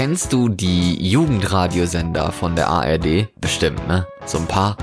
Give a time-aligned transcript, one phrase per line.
[0.00, 3.28] Kennst du die Jugendradiosender von der ARD?
[3.38, 4.06] Bestimmt, ne?
[4.24, 4.78] So ein paar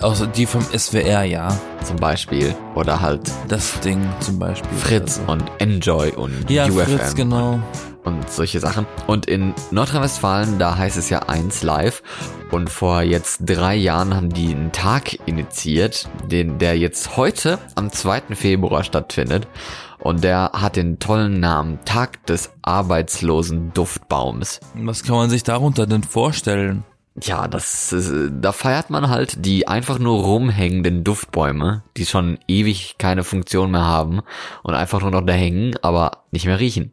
[0.00, 1.48] Außer die vom SWR, ja.
[1.82, 2.54] zum Beispiel.
[2.76, 4.78] Oder halt Das Ding zum Beispiel.
[4.78, 5.32] Fritz Also.
[5.32, 7.58] und Enjoy und Ja, UFM Fritz, genau.
[8.04, 8.86] und solche Sachen.
[9.08, 12.04] Und in Nordrhein-Westfalen, da heißt es ja 1 Live.
[12.52, 17.90] Und vor jetzt drei Jahren haben die einen Tag initiiert, den, der jetzt heute am
[17.90, 18.36] 2.
[18.36, 19.48] Februar stattfindet.
[20.06, 24.60] Und der hat den tollen Namen Tag des arbeitslosen Duftbaums.
[24.74, 26.84] Was kann man sich darunter denn vorstellen?
[27.20, 32.98] Ja, das ist, da feiert man halt die einfach nur rumhängenden Duftbäume, die schon ewig
[32.98, 34.20] keine Funktion mehr haben
[34.62, 36.92] und einfach nur noch da hängen, aber nicht mehr riechen.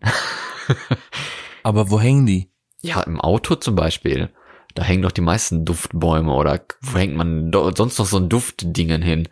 [1.61, 2.49] Aber wo hängen die?
[2.81, 4.31] Ja, im Auto zum Beispiel.
[4.73, 9.03] Da hängen doch die meisten Duftbäume oder wo hängt man sonst noch so ein Duftdingen
[9.03, 9.29] hin?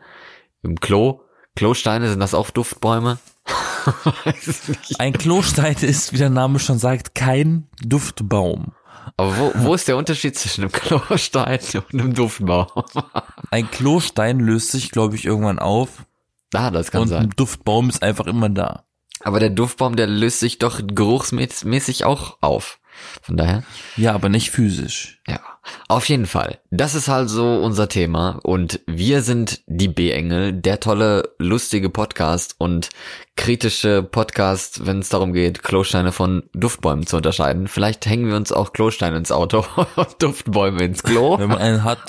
[0.62, 1.22] Im Klo?
[1.56, 3.18] Klosteine sind das auch Duftbäume?
[4.98, 8.74] Ein Klostein ist, wie der Name schon sagt, kein Duftbaum.
[9.18, 12.68] Aber wo, wo ist der Unterschied zwischen einem Klostein und einem Duftbaum?
[13.52, 16.06] Ein Klostein löst sich, glaube ich, irgendwann auf
[16.54, 17.24] Ah, das kann und sein.
[17.24, 18.84] ein Duftbaum ist einfach immer da.
[19.24, 22.80] Aber der Duftbaum, der löst sich doch geruchsmäßig auch auf.
[23.22, 23.64] Von daher,
[23.98, 25.20] Ja, aber nicht physisch.
[25.28, 25.40] ja.
[25.88, 26.60] Auf jeden Fall.
[26.72, 28.40] Das ist also unser Thema.
[28.42, 32.90] Und wir sind die B-Engel, der tolle, lustige Podcast und
[33.36, 37.68] kritische Podcast, wenn es darum geht, Klosteine von Duftbäumen zu unterscheiden.
[37.68, 39.64] Vielleicht hängen wir uns auch Klosteine ins Auto
[39.96, 41.38] und Duftbäume ins Klo.
[41.38, 42.00] Wenn man einen hat,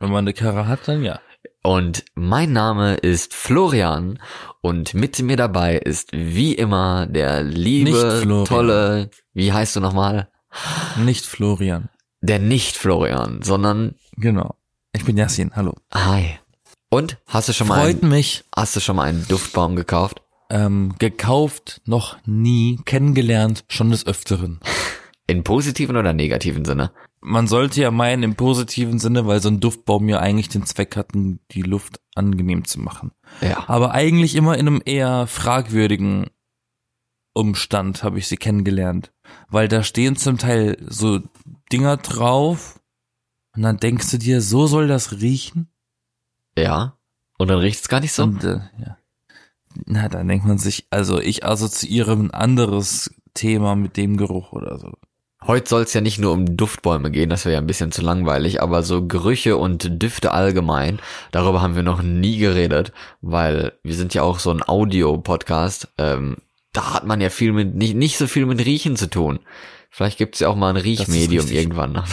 [0.00, 1.20] wenn man eine Karre hat, dann ja.
[1.66, 4.18] Und mein Name ist Florian
[4.60, 10.28] und mit mir dabei ist wie immer der liebe, tolle, wie heißt du nochmal?
[11.02, 11.88] Nicht Florian.
[12.20, 14.56] Der nicht Florian, sondern Genau.
[14.92, 15.74] Ich bin Yassin, hallo.
[15.92, 16.38] Hi.
[16.90, 18.44] Und hast du schon mal Freut mich.
[18.54, 20.20] hast du schon mal einen Duftbaum gekauft?
[20.50, 24.60] Ähm, gekauft, noch nie, kennengelernt, schon des Öfteren.
[25.26, 26.92] In positiven oder negativen Sinne?
[27.26, 30.94] Man sollte ja meinen im positiven Sinne, weil so ein Duftbaum ja eigentlich den Zweck
[30.94, 33.12] hatten, die Luft angenehm zu machen.
[33.40, 33.66] Ja.
[33.66, 36.26] Aber eigentlich immer in einem eher fragwürdigen
[37.32, 39.10] Umstand habe ich sie kennengelernt.
[39.48, 41.20] Weil da stehen zum Teil so
[41.72, 42.78] Dinger drauf
[43.56, 45.68] und dann denkst du dir, so soll das riechen?
[46.58, 46.98] Ja.
[47.38, 48.24] Und dann riecht's gar nicht so?
[48.24, 48.98] Und äh, ja.
[49.86, 54.78] Na, dann denkt man sich, also ich assoziiere ein anderes Thema mit dem Geruch oder
[54.78, 54.92] so.
[55.46, 58.00] Heute soll es ja nicht nur um Duftbäume gehen, das wäre ja ein bisschen zu
[58.00, 61.00] langweilig, aber so Gerüche und Düfte allgemein,
[61.32, 65.88] darüber haben wir noch nie geredet, weil wir sind ja auch so ein Audio-Podcast.
[65.98, 66.38] Ähm,
[66.72, 69.40] da hat man ja viel mit, nicht, nicht so viel mit Riechen zu tun.
[69.90, 72.02] Vielleicht gibt's ja auch mal ein Riechmedium irgendwann.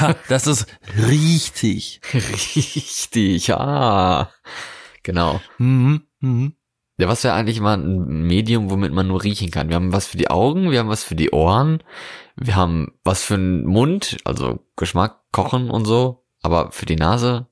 [0.00, 0.66] Ja, das ist
[1.08, 2.00] richtig.
[2.14, 4.30] Richtig, ja.
[5.02, 5.40] Genau.
[5.58, 6.52] Mhm, mhm.
[7.00, 9.68] Ja, was wäre eigentlich mal ein Medium, womit man nur riechen kann?
[9.68, 11.82] Wir haben was für die Augen, wir haben was für die Ohren,
[12.36, 17.46] wir haben was für den Mund, also Geschmack, Kochen und so, aber für die Nase,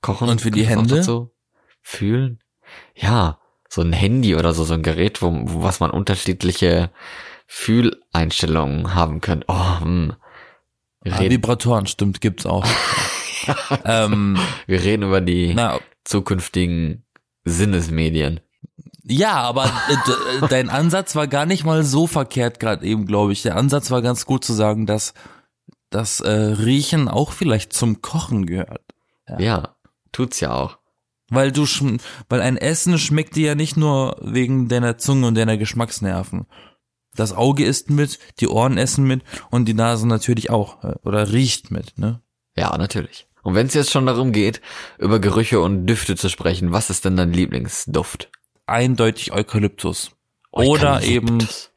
[0.00, 0.96] Kochen Und für die Hände?
[0.96, 1.30] dazu.
[1.82, 2.40] Fühlen?
[2.94, 6.90] Ja, so ein Handy oder so, so ein Gerät, wo, wo was man unterschiedliche
[7.46, 9.46] Fühleinstellungen haben könnte.
[9.48, 10.14] Oh, hm.
[11.08, 12.66] Ah, Vibratoren, stimmt, gibt's auch.
[13.84, 17.06] ähm, wir reden über die na, zukünftigen
[17.44, 18.40] Sinnesmedien.
[19.10, 23.32] Ja, aber äh, äh, dein Ansatz war gar nicht mal so verkehrt gerade eben, glaube
[23.32, 23.42] ich.
[23.42, 25.14] Der Ansatz war ganz gut zu sagen, dass
[25.90, 28.84] das äh, Riechen auch vielleicht zum Kochen gehört.
[29.38, 29.76] Ja,
[30.12, 30.78] tut's ja auch.
[31.28, 31.98] Weil du schm
[32.28, 36.46] weil ein Essen schmeckt dir ja nicht nur wegen deiner Zunge und deiner Geschmacksnerven.
[37.14, 41.32] Das Auge isst mit, die Ohren essen mit und die Nase natürlich auch äh, oder
[41.32, 42.20] riecht mit, ne?
[42.56, 43.28] Ja, natürlich.
[43.42, 44.60] Und wenn es jetzt schon darum geht,
[44.98, 48.30] über Gerüche und Düfte zu sprechen, was ist denn dein Lieblingsduft?
[48.70, 50.12] Eindeutig Eukalyptus.
[50.52, 51.70] Oder eben Eukalyptus.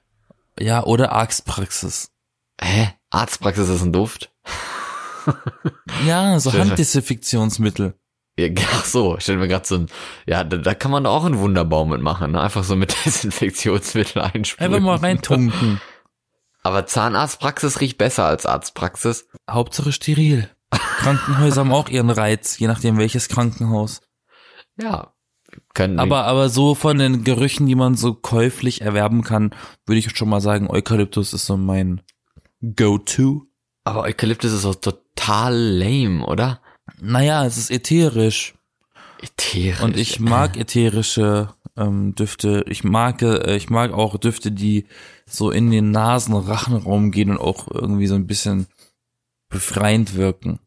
[0.60, 2.12] ja, oder Arztpraxis.
[2.62, 2.94] Hä?
[3.10, 4.32] Arztpraxis ist ein Duft?
[6.06, 6.62] Ja, so Schön.
[6.62, 7.96] Handdesinfektionsmittel.
[8.38, 9.88] Ja, ach so, stellen wir gerade so ein,
[10.26, 12.42] ja, da, da kann man auch einen Wunderbaum mitmachen, ne?
[12.42, 14.74] einfach so mit Desinfektionsmittel einsprühen.
[14.74, 15.82] Einfach mal reintunken.
[16.64, 19.28] Aber Zahnarztpraxis riecht besser als Arztpraxis.
[19.50, 20.50] Hauptsache steril.
[20.72, 24.02] Krankenhäuser haben auch ihren Reiz, je nachdem welches Krankenhaus.
[24.80, 25.13] Ja.
[25.74, 29.52] Können Aber, aber so von den Gerüchen, die man so käuflich erwerben kann,
[29.86, 32.02] würde ich schon mal sagen, Eukalyptus ist so mein
[32.62, 33.46] Go-To.
[33.84, 36.62] aber Eukalyptus ist doch total lame, oder?
[37.02, 38.54] Naja, es ist ätherisch.
[39.22, 39.82] Ätherisch.
[39.82, 42.66] Und ich mag ätherische ähm, Düfte.
[42.68, 44.86] Ich mag, äh, ich mag auch Düfte, die
[45.26, 48.68] so in den Nasen-Rachenraum gehen und auch irgendwie so ein bisschen
[49.50, 50.60] befreiend wirken.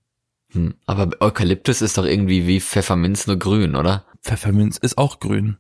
[0.53, 0.75] Hm.
[0.87, 4.05] Aber Eukalyptus ist doch irgendwie wie Pfefferminz nur grün, oder?
[4.27, 5.57] Pfefferminz ist auch grün.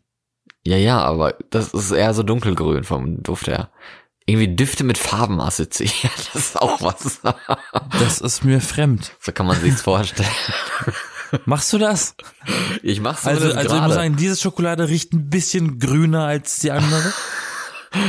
[0.66, 3.70] Ja, ja, aber das ist eher so dunkelgrün vom Duft her.
[4.26, 5.94] irgendwie Düfte mit Farben assoziiert.
[6.34, 7.20] Das ist auch was.
[8.00, 9.12] Das ist mir fremd.
[9.20, 10.28] So kann man sich's vorstellen.
[11.44, 12.14] Machst du das?
[12.82, 16.58] Ich mach's Also, zumindest also ich muss sagen, diese Schokolade riecht ein bisschen grüner als
[16.58, 17.12] die andere.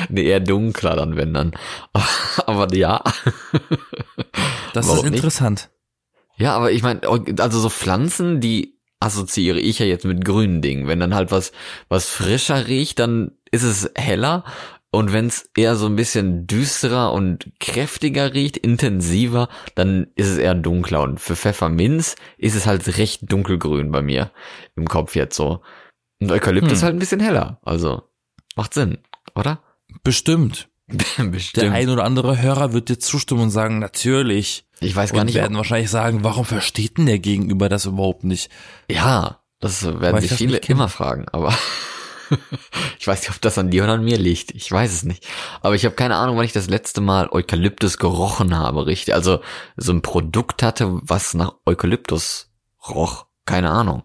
[0.10, 1.52] Nee, eher dunkler dann, wenn dann.
[2.46, 3.02] Aber ja.
[4.74, 5.16] Das Warum ist nicht?
[5.16, 5.70] interessant.
[6.36, 7.02] Ja, aber ich meine,
[7.40, 10.88] also so Pflanzen, die assoziiere ich ja jetzt mit grünen Dingen.
[10.88, 11.52] Wenn dann halt was,
[11.90, 14.44] was frischer riecht, dann ist es heller.
[14.90, 20.38] Und wenn es eher so ein bisschen düsterer und kräftiger riecht, intensiver, dann ist es
[20.38, 21.02] eher dunkler.
[21.02, 24.32] Und für Pfefferminz ist es halt recht dunkelgrün bei mir
[24.76, 25.62] im Kopf jetzt so.
[26.20, 26.84] Und Eukalyptus Hm.
[26.84, 27.60] halt ein bisschen heller.
[27.64, 28.04] Also
[28.56, 28.98] macht Sinn,
[29.36, 29.62] oder?
[30.04, 30.70] Bestimmt.
[31.18, 31.74] Der Bestimmt.
[31.74, 34.66] ein oder andere Hörer wird dir zustimmen und sagen, natürlich.
[34.80, 35.36] Ich weiß gar Und nicht.
[35.36, 38.50] werden wahrscheinlich sagen, warum versteht denn der Gegenüber das überhaupt nicht?
[38.90, 41.54] Ja, das werden Weil sich viele immer fragen, aber
[43.00, 44.52] ich weiß nicht, ob das an dir oder an mir liegt.
[44.52, 45.28] Ich weiß es nicht.
[45.62, 49.14] Aber ich habe keine Ahnung, wann ich das letzte Mal Eukalyptus gerochen habe, richtig.
[49.14, 49.42] Also
[49.76, 52.50] so ein Produkt hatte, was nach Eukalyptus
[52.88, 53.26] roch.
[53.46, 54.04] Keine Ahnung.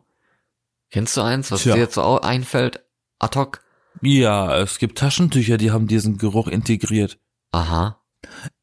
[0.90, 1.74] Kennst du eins, was Tja.
[1.74, 2.80] dir jetzt so einfällt?
[3.18, 3.60] Ad hoc?
[4.00, 7.18] Ja, es gibt Taschentücher, die haben diesen Geruch integriert.
[7.52, 8.00] Aha.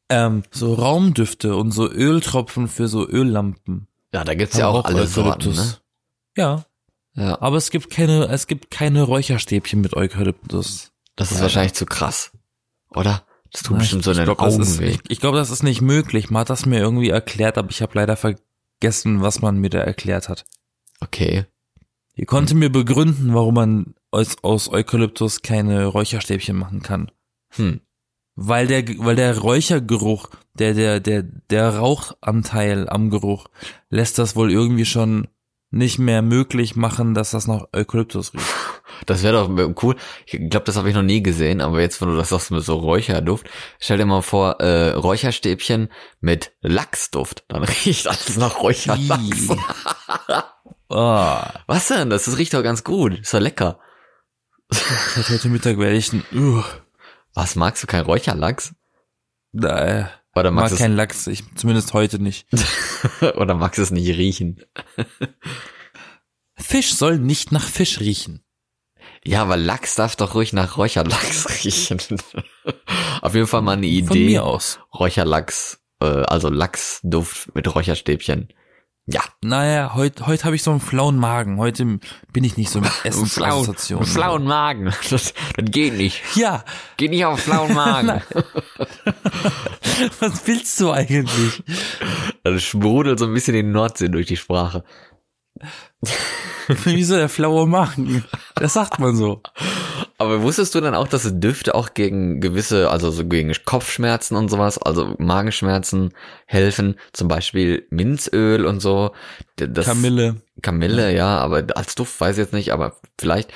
[0.08, 3.86] Ähm, so Raumdüfte und so Öltropfen für so Öllampen.
[4.12, 5.76] Ja, da gibt's haben ja auch alle Sorten, ne?
[6.36, 6.64] Ja,
[7.14, 10.90] Ja, aber es gibt keine, es gibt keine Räucherstäbchen mit Eukalyptus.
[11.16, 11.42] das ist Leider.
[11.44, 12.32] wahrscheinlich zu krass.
[12.90, 13.24] Oder?
[13.52, 14.90] Das tut Na, bestimmt so in den glaub, Augen ist, weh.
[14.90, 16.30] ich, ich glaube, das ist nicht möglich.
[16.30, 19.80] Man hat das mir irgendwie erklärt, aber ich habe leider vergessen, was man mir da
[19.80, 20.44] erklärt hat.
[21.00, 21.46] Okay.
[22.20, 27.10] Ihr konnte mir begründen, warum man aus, aus Eukalyptus keine Räucherstäbchen machen kann.
[27.52, 27.80] Hm.
[28.34, 33.46] Weil der, weil der Räuchergeruch, der, der, der, der Rauchanteil am Geruch
[33.88, 35.28] lässt das wohl irgendwie schon
[35.70, 38.44] nicht mehr möglich machen, dass das nach Eukalyptus riecht.
[39.06, 39.96] Das wäre doch cool.
[40.26, 42.62] Ich glaube, das habe ich noch nie gesehen, aber jetzt, wenn du das sagst mit
[42.62, 45.88] so Räucherduft, stell dir mal vor, äh, Räucherstäbchen
[46.20, 47.44] mit Lachsduft.
[47.48, 49.48] Dann riecht alles nach Räucherlachs.
[50.90, 52.10] Ah, Was denn?
[52.10, 53.18] Das, das riecht doch ganz gut.
[53.20, 53.78] Ist doch lecker.
[55.28, 56.62] heute Mittag werde ich ein, uh,
[57.34, 58.74] Was, magst du kein Räucherlachs?
[59.54, 60.04] äh,
[60.34, 62.46] Oder mag magst, kein Lachs, ich, zumindest heute nicht.
[63.36, 64.64] oder magst du es nicht riechen?
[66.56, 68.44] Fisch soll nicht nach Fisch riechen.
[69.24, 71.98] Ja, aber Lachs darf doch ruhig nach Räucherlachs riechen.
[73.22, 74.26] Auf jeden Fall mal eine Von Idee.
[74.26, 74.78] mir aus.
[74.94, 78.48] Räucherlachs, äh, also Lachsduft mit Räucherstäbchen.
[79.12, 81.58] Ja, Naja, heute heut habe ich so einen flauen Magen.
[81.58, 81.98] Heute
[82.32, 84.04] bin ich nicht so mit Essensassoziationen.
[84.04, 84.84] einen flauen Magen.
[85.10, 86.22] Das, das geht nicht.
[86.36, 86.64] Ja,
[86.96, 88.22] Geht nicht auf flauen Magen.
[90.20, 91.62] was willst du eigentlich?
[92.44, 94.84] Das sprudelt so ein bisschen die Nordsee durch die Sprache.
[96.68, 98.24] Wieso der flaue Magen?
[98.54, 99.42] Das sagt man so.
[100.20, 104.50] Aber wusstest du dann auch, dass Düfte auch gegen gewisse, also so gegen Kopfschmerzen und
[104.50, 106.12] sowas, also Magenschmerzen
[106.44, 106.96] helfen?
[107.14, 109.12] Zum Beispiel Minzöl und so.
[109.56, 110.42] Das, Kamille.
[110.60, 113.50] Kamille, ja, aber als Duft weiß ich jetzt nicht, aber vielleicht.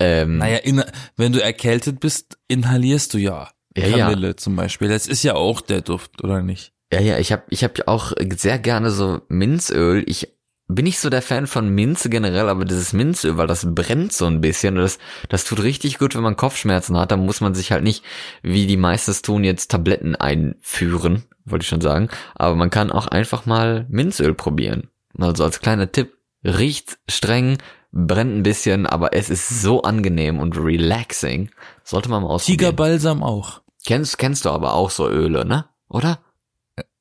[0.00, 0.82] Ähm, Naja, in,
[1.16, 3.50] wenn du erkältet bist, inhalierst du ja.
[3.76, 4.08] Ja, ja.
[4.08, 4.88] Kamille zum Beispiel.
[4.88, 6.72] Das ist ja auch der Duft, oder nicht?
[6.92, 10.02] Ja, ja, ich habe ich hab ja auch sehr gerne so Minzöl.
[10.08, 10.39] Ich
[10.74, 14.26] bin nicht so der Fan von Minze generell, aber dieses Minzöl, weil das brennt so
[14.26, 17.10] ein bisschen und das, das tut richtig gut, wenn man Kopfschmerzen hat.
[17.12, 18.04] Da muss man sich halt nicht,
[18.42, 22.08] wie die meisten es tun, jetzt Tabletten einführen, wollte ich schon sagen.
[22.34, 24.88] Aber man kann auch einfach mal Minzöl probieren.
[25.18, 27.58] Also als kleiner Tipp, riecht streng,
[27.92, 31.50] brennt ein bisschen, aber es ist so angenehm und relaxing.
[31.84, 32.58] Sollte man mal ausprobieren.
[32.58, 33.60] Tigerbalsam auch.
[33.84, 35.66] Kennst, kennst du aber auch so Öle, ne?
[35.88, 36.20] Oder?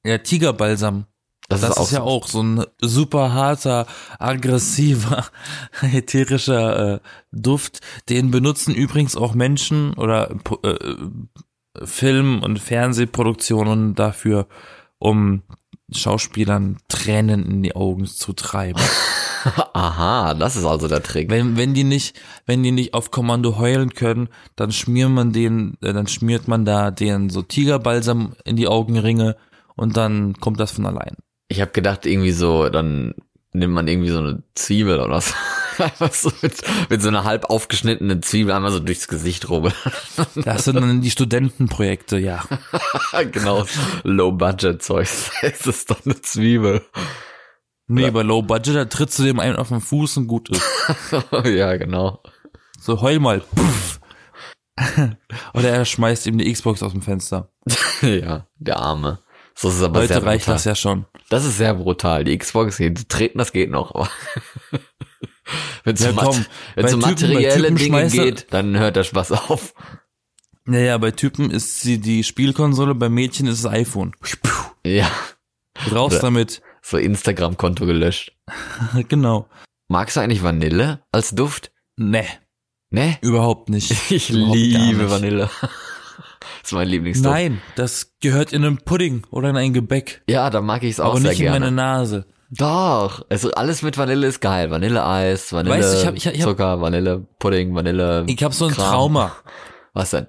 [0.03, 1.05] Ja, Tigerbalsam.
[1.49, 3.87] Das, ist, auch ja so- auch so ein super harter,
[4.19, 5.25] aggressiver,
[5.81, 6.99] ätherischer äh,
[7.31, 7.79] Duft.
[8.07, 10.31] Den benutzen übrigens auch Menschen oder
[10.63, 10.75] äh,
[11.83, 14.47] Film- und Fernsehproduktionen dafür,
[14.97, 15.43] um
[15.91, 18.79] Schauspielern Tränen in die Augen zu treiben.
[19.73, 21.29] Aha, das ist also der Trick.
[21.31, 25.77] Wenn, wenn die nicht, wenn die nicht auf Kommando heulen können, dann schmiert man den,
[25.81, 29.35] äh, dann schmiert man da den so Tigerbalsam in die Augenringe
[29.75, 31.15] und dann kommt das von allein.
[31.49, 33.15] Ich habe gedacht, irgendwie so, dann
[33.51, 35.33] nimmt man irgendwie so eine Zwiebel oder so.
[35.83, 39.73] Einfach so mit, mit so einer halb aufgeschnittenen Zwiebel einmal so durchs Gesicht rubbeln.
[40.35, 42.43] Das sind dann die Studentenprojekte, ja.
[43.31, 43.65] genau,
[44.03, 45.07] Low-Budget-Zeug.
[45.41, 46.81] Es ist doch eine Zwiebel.
[47.87, 50.61] Nee, bei Low Budget, da trittst du dem einen auf den Fuß und gut ist.
[51.45, 52.21] ja, genau.
[52.79, 53.39] So, heul mal.
[53.39, 53.99] Puff.
[55.53, 57.51] Oder er schmeißt ihm die Xbox aus dem Fenster.
[58.01, 59.19] ja, der Arme.
[59.61, 60.55] So ist es aber sehr Heute reicht brutal.
[60.55, 61.05] das ja schon.
[61.29, 62.23] Das ist sehr brutal.
[62.23, 64.09] Die Xbox, die treten, das geht noch, aber
[65.83, 69.73] wenn es Ja, um, Typen- bei materielle Dinge geht, dann hört der Spaß auf.
[70.65, 74.13] Naja, bei Typen ist sie die Spielkonsole, bei Mädchen ist das iPhone.
[74.85, 75.09] Ja,
[75.91, 76.61] Raus Oder- damit.
[76.81, 78.31] so Instagram-Konto gelöscht.
[79.09, 79.49] genau.
[79.89, 81.71] Magst du eigentlich Vanille als Duft?
[81.97, 82.27] Nee,
[82.91, 83.17] Ne?
[83.21, 83.91] überhaupt nicht.
[84.11, 85.09] Ich Überhaupt liebe.
[85.11, 85.49] Vanille.
[86.69, 87.33] Das ist mein Lieblingsduft.
[87.33, 90.21] Nein, das gehört in einen Pudding oder in ein Gebäck.
[90.29, 92.25] Ja, da mag ich es auch aber sehr nicht in meine Nase.
[92.51, 94.71] Doch, also alles mit Vanille ist geil.
[94.71, 98.23] Vanilleeis, Vanille Weißt du, ich hab- ich hab- ich hab- Zucker, Vanille Pudding, Vanille.
[98.27, 98.89] Ich habe so ein Kram.
[98.91, 99.35] Trauma.
[99.93, 100.27] Was denn?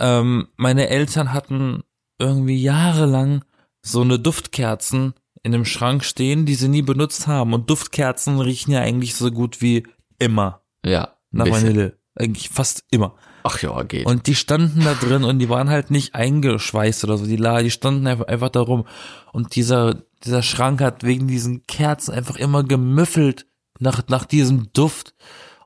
[0.00, 1.82] Ähm, meine Eltern hatten
[2.18, 3.44] irgendwie jahrelang
[3.82, 7.54] so eine Duftkerzen in dem Schrank stehen, die sie nie benutzt haben.
[7.54, 9.86] Und Duftkerzen riechen ja eigentlich so gut wie
[10.18, 11.14] immer Ja.
[11.30, 11.62] nach bisschen.
[11.68, 11.98] Vanille.
[12.16, 13.14] Eigentlich fast immer.
[13.44, 14.06] Ach ja, geht.
[14.06, 17.26] Und die standen da drin und die waren halt nicht eingeschweißt oder so.
[17.26, 18.86] Die, la- die standen einfach, einfach da rum.
[19.32, 23.46] Und dieser, dieser Schrank hat wegen diesen Kerzen einfach immer gemüffelt
[23.78, 25.14] nach, nach diesem Duft.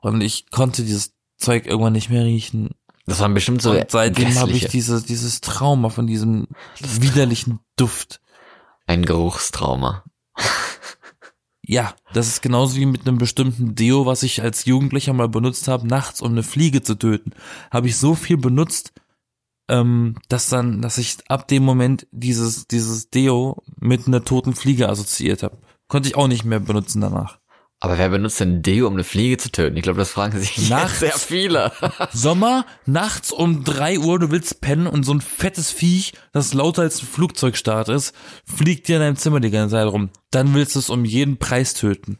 [0.01, 2.71] Und ich konnte dieses Zeug irgendwann nicht mehr riechen.
[3.05, 6.47] das waren bestimmt so und seitdem habe ich dieses, dieses Trauma von diesem
[6.79, 8.21] widerlichen Duft.
[8.85, 10.03] ein Geruchstrauma.
[11.65, 15.67] Ja, das ist genauso wie mit einem bestimmten Deo, was ich als Jugendlicher mal benutzt
[15.69, 17.31] habe, nachts, um eine Fliege zu töten.
[17.71, 18.91] Habe ich so viel benutzt,
[19.69, 24.89] ähm, dass dann, dass ich ab dem Moment dieses, dieses Deo mit einer toten Fliege
[24.89, 25.57] assoziiert habe.
[25.87, 27.39] Konnte ich auch nicht mehr benutzen danach.
[27.83, 29.75] Aber wer benutzt denn Deo, um eine Fliege zu töten?
[29.75, 31.01] Ich glaube, das fragen sich Nachts.
[31.01, 31.73] sehr viele.
[32.13, 36.83] Sommer, nachts um drei Uhr, du willst pennen und so ein fettes Viech, das lauter
[36.83, 40.11] als ein Flugzeugstart ist, fliegt dir in deinem Zimmer die ganze Zeit rum.
[40.31, 42.19] Dann willst du es um jeden Preis töten.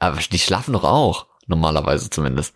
[0.00, 1.28] Aber die schlafen doch auch.
[1.46, 2.52] Normalerweise zumindest.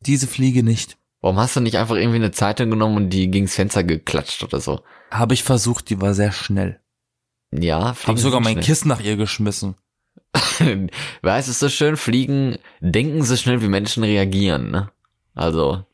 [0.00, 0.98] Diese Fliege nicht.
[1.22, 4.60] Warum hast du nicht einfach irgendwie eine Zeitung genommen und die gegens Fenster geklatscht oder
[4.60, 4.82] so?
[5.10, 6.78] Habe ich versucht, die war sehr schnell.
[7.52, 9.76] Ja, Hab Fliegen sogar mein Kissen nach ihr geschmissen.
[10.32, 14.90] Weißt du, es ist so schön, Fliegen denken so schnell, wie Menschen reagieren, ne?
[15.34, 15.84] Also,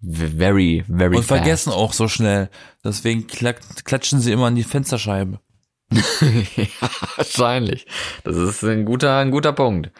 [0.00, 1.28] very, very Und fast.
[1.28, 2.50] vergessen auch so schnell.
[2.84, 5.40] Deswegen klatschen sie immer an die Fensterscheibe.
[5.90, 7.86] ja, wahrscheinlich.
[8.24, 9.90] Das ist ein guter, ein guter Punkt.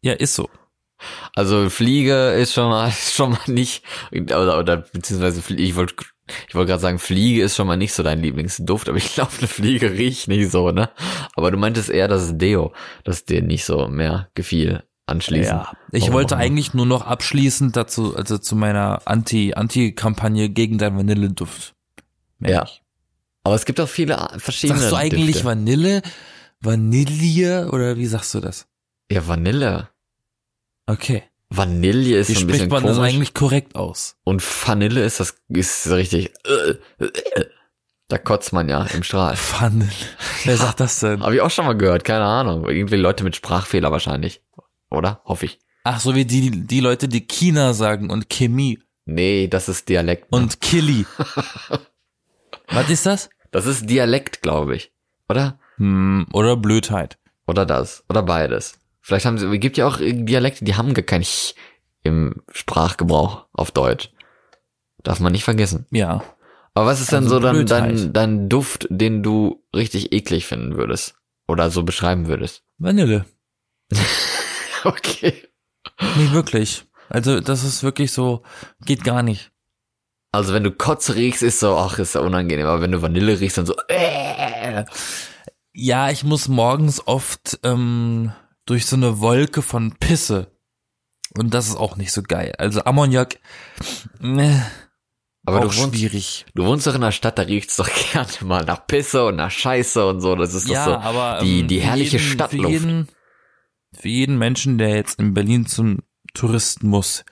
[0.00, 0.48] Ja, ist so.
[1.34, 3.84] Also Fliege ist schon mal schon mal nicht
[4.14, 5.96] oder, oder beziehungsweise ich wollte
[6.48, 9.32] ich wollte gerade sagen Fliege ist schon mal nicht so dein Lieblingsduft, aber ich glaube
[9.38, 10.90] eine Fliege riecht nicht so, ne?
[11.34, 12.72] Aber du meintest eher das Deo,
[13.04, 15.62] das dir nicht so mehr gefiel anschließend.
[15.62, 15.72] Ja.
[15.92, 20.96] Ich Warum wollte eigentlich nur noch abschließend dazu, also zu meiner Anti, Anti-Kampagne gegen deinen
[20.96, 21.74] Vanilleduft.
[22.40, 22.66] Ja.
[23.44, 25.44] Aber es gibt auch viele verschiedene Sagst du eigentlich Düfte.
[25.44, 26.02] Vanille,
[26.60, 28.66] Vanille oder wie sagst du das?
[29.10, 29.88] Ja, Vanille.
[30.86, 31.24] Okay.
[31.56, 34.16] Vanille ist Wie ein spricht bisschen man komisch das eigentlich korrekt aus?
[34.24, 36.32] und Vanille ist das ist richtig
[38.08, 39.36] da kotzt man ja im Strahl.
[39.58, 39.90] Vanille.
[40.44, 41.22] Wer sagt das denn?
[41.22, 42.68] Habe ich auch schon mal gehört, keine Ahnung.
[42.68, 44.42] Irgendwie Leute mit Sprachfehler wahrscheinlich.
[44.90, 45.22] Oder?
[45.24, 45.58] Hoffe ich.
[45.84, 50.30] Ach, so wie die, die Leute, die China sagen und Chemie Nee, das ist Dialekt.
[50.30, 50.38] ne?
[50.38, 51.06] und Killy.
[52.68, 53.30] Was ist das?
[53.50, 54.92] Das ist Dialekt, glaube ich.
[55.28, 55.58] Oder?
[55.76, 57.18] Hm, oder Blödheit.
[57.46, 58.04] Oder das.
[58.08, 58.78] Oder beides.
[59.02, 61.54] Vielleicht haben sie, es gibt ja auch Dialekte, die haben gar kein Ch
[62.04, 64.10] im Sprachgebrauch auf Deutsch.
[65.02, 65.86] Darf man nicht vergessen.
[65.90, 66.22] Ja.
[66.74, 67.82] Aber was ist denn Also so dann Blödheit.
[67.90, 71.14] dein, dein Duft, den du richtig eklig finden würdest?
[71.48, 72.62] Oder so beschreiben würdest?
[72.78, 73.26] Vanille.
[74.84, 75.34] Okay.
[76.16, 76.84] Nicht wirklich.
[77.08, 78.42] Also das ist wirklich so,
[78.84, 79.52] geht gar nicht.
[80.32, 82.66] Also wenn du Kotze riechst, ist so, ach, ist ja unangenehm.
[82.66, 84.84] Aber wenn du Vanille riechst, dann so, äh.
[85.72, 88.32] Ja, ich muss morgens oft ähm,
[88.66, 90.52] durch so eine Wolke von Pisse.
[91.36, 92.52] Und das ist auch nicht so geil.
[92.58, 93.40] Also Ammoniak,
[94.20, 94.66] ne,
[95.44, 96.44] Aber auch du wohnst, schwierig.
[96.54, 99.50] du wohnst doch in einer Stadt, da riecht's doch gerne mal nach Pisse und nach
[99.50, 100.36] Scheiße und so.
[100.36, 102.66] Das ist doch Ja, so aber die, ähm, die herrliche jeden, Stadtluft.
[102.66, 103.08] Für jeden,
[103.94, 106.00] für jeden Menschen, der jetzt in Berlin zum
[106.34, 107.24] Touristen muss,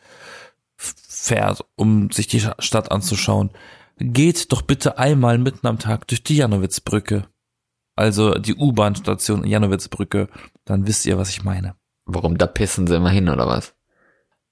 [0.77, 3.51] fährt, um sich die Stadt anzuschauen,
[3.99, 7.29] geht doch bitte einmal mitten am Tag durch die Janowitzbrücke.
[8.01, 10.29] Also die U-Bahn-Station Janowitzbrücke.
[10.65, 11.75] Dann wisst ihr, was ich meine.
[12.07, 13.75] Warum, da pissen sie immer hin, oder was?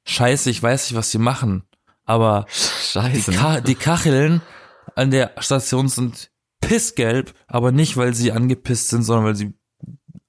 [0.04, 1.64] Scheiße, ich weiß nicht, was sie machen,
[2.04, 3.30] aber die, Scheiße.
[3.30, 3.36] ne?
[3.36, 4.42] Ka die Kacheln
[4.94, 9.54] an der Station sind pissgelb, aber nicht, weil sie angepisst sind, sondern weil sie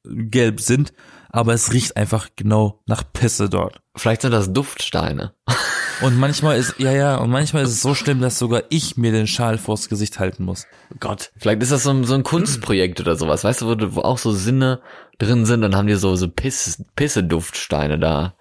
[0.03, 0.93] gelb sind.
[1.29, 3.81] Aber es riecht einfach genau nach Pisse dort.
[3.95, 5.33] Vielleicht sind das Duftsteine.
[6.01, 9.11] Und manchmal ist, ja, ja, und manchmal ist es so schlimm, dass sogar ich mir
[9.11, 10.65] den Schal vors Gesicht halten muss.
[10.99, 11.31] Gott.
[11.35, 13.43] Vielleicht ist das so ein, so ein Kunstprojekt oder sowas.
[13.43, 14.79] Weißt du, wo, auch so Sinne
[15.17, 18.35] drin sind, dann haben die so, so Piss, Pisse-Duftsteine da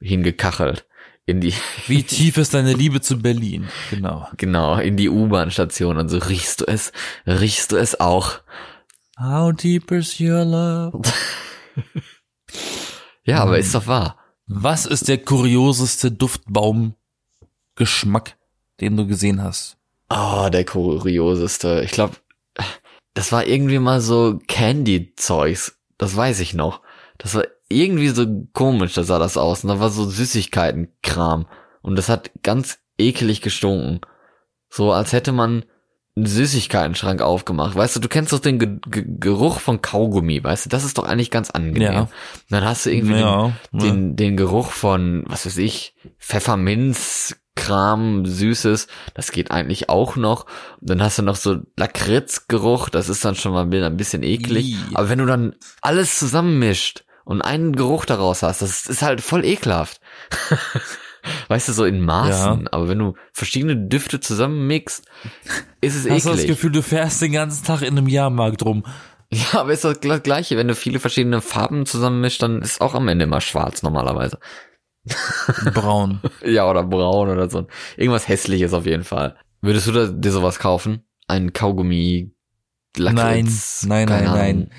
[0.00, 0.86] hingekachelt.
[1.26, 1.52] In die,
[1.86, 3.68] Wie tief ist deine Liebe zu Berlin?
[3.90, 4.26] Genau.
[4.38, 6.92] genau, in die U-Bahn-Station und so riechst du es,
[7.26, 8.40] riechst du es auch.
[9.20, 11.02] How deep is your love?
[13.24, 14.16] Ja, aber ist doch wahr.
[14.46, 18.36] Was ist der kurioseste Duftbaumgeschmack,
[18.80, 19.76] den du gesehen hast?
[20.10, 21.82] Oh, der kurioseste.
[21.84, 22.16] Ich glaube,
[23.14, 25.78] das war irgendwie mal so Candy-Zeugs.
[25.98, 26.80] Das weiß ich noch.
[27.18, 29.64] Das war irgendwie so komisch, da sah das aus.
[29.64, 31.46] Und da war so Süßigkeiten-Kram.
[31.80, 34.00] Und das hat ganz ekelig gestunken.
[34.68, 35.64] So als hätte man
[36.14, 37.74] einen Süßigkeiten-Schrank aufgemacht.
[37.74, 40.68] Weißt du, du kennst doch den Ge Ge Geruch von Kaugummi, weißt du?
[40.68, 41.92] Das ist doch eigentlich ganz angenehm.
[41.92, 42.08] Ja.
[42.50, 48.26] Dann hast du irgendwie Ja, den, den, den Geruch von, was weiß ich, Pfefferminz, Kram,
[48.26, 50.46] Süßes, das geht eigentlich auch noch.
[50.80, 54.72] Dann hast du noch so Lakritzgeruch, das ist dann schon mal wieder ein bisschen eklig.
[54.72, 54.76] Ih.
[54.94, 59.44] Aber wenn du dann alles zusammenmischt und einen Geruch daraus hast, das ist halt voll
[59.44, 60.00] ekelhaft.
[61.48, 62.68] weißt du, so in Maßen.
[62.68, 65.04] Aber wenn du verschiedene Düfte zusammenmixt,
[65.80, 66.56] ist es Hast du das eklig.
[66.56, 68.84] Gefühl, du fährst den ganzen Tag in einem Jahrmarkt rum?
[69.30, 70.56] Ja, aber ist das Gleiche.
[70.58, 74.38] Wenn du viele verschiedene Farben zusammenmischst, dann ist auch am Ende immer schwarz normalerweise.
[75.74, 76.20] Braun.
[76.44, 77.66] Ja, oder braun oder so.
[77.96, 79.36] Irgendwas hässliches auf jeden Fall.
[79.60, 81.04] Würdest du dir sowas kaufen?
[81.26, 82.34] Ein Kaugummi,
[82.96, 83.84] Lakritz?
[83.86, 84.70] Nein, nein, nein, nein.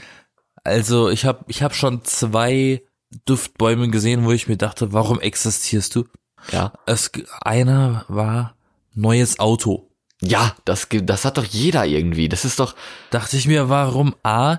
[0.64, 2.84] Also ich habe ich hab schon zwei
[3.26, 6.06] Duftbäume gesehen, wo ich mir dachte, warum existierst du?
[6.52, 6.74] Ja.
[6.86, 8.56] Es, einer war
[8.94, 9.90] neues Auto.
[10.22, 12.30] Ja, das, das hat doch jeder irgendwie.
[12.30, 12.76] Das ist doch,
[13.10, 14.58] Dachte ich mir, warum A,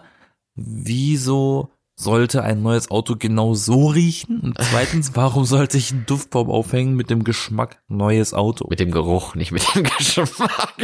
[0.54, 4.40] wieso sollte ein neues Auto genau so riechen?
[4.40, 8.66] Und zweitens, warum sollte ich einen Duftbaum aufhängen mit dem Geschmack neues Auto?
[8.68, 10.74] mit dem Geruch, nicht mit dem Geschmack.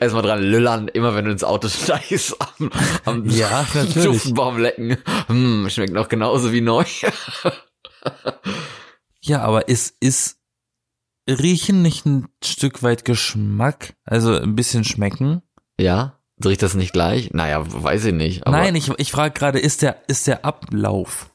[0.00, 2.70] Erstmal dran lüllern, immer wenn du ins Auto steigst, am,
[3.04, 3.64] am Ja.
[3.94, 4.98] Duftbaum lecken.
[5.28, 6.84] Hm, schmeckt noch genauso wie neu.
[9.22, 10.38] Ja, aber ist, ist
[11.28, 13.94] Riechen nicht ein Stück weit Geschmack?
[14.04, 15.42] Also ein bisschen schmecken?
[15.78, 17.30] Ja, riecht das nicht gleich?
[17.32, 18.46] Naja, weiß ich nicht.
[18.46, 21.30] Nein, ich, ich frage gerade, ist der, ist der Ablauf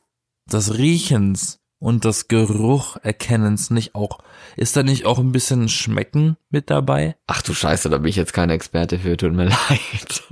[0.51, 4.19] des Riechens und des Gerucherkennens nicht auch,
[4.55, 7.15] ist da nicht auch ein bisschen Schmecken mit dabei?
[7.27, 10.23] Ach du Scheiße, da bin ich jetzt kein Experte für, tut mir leid.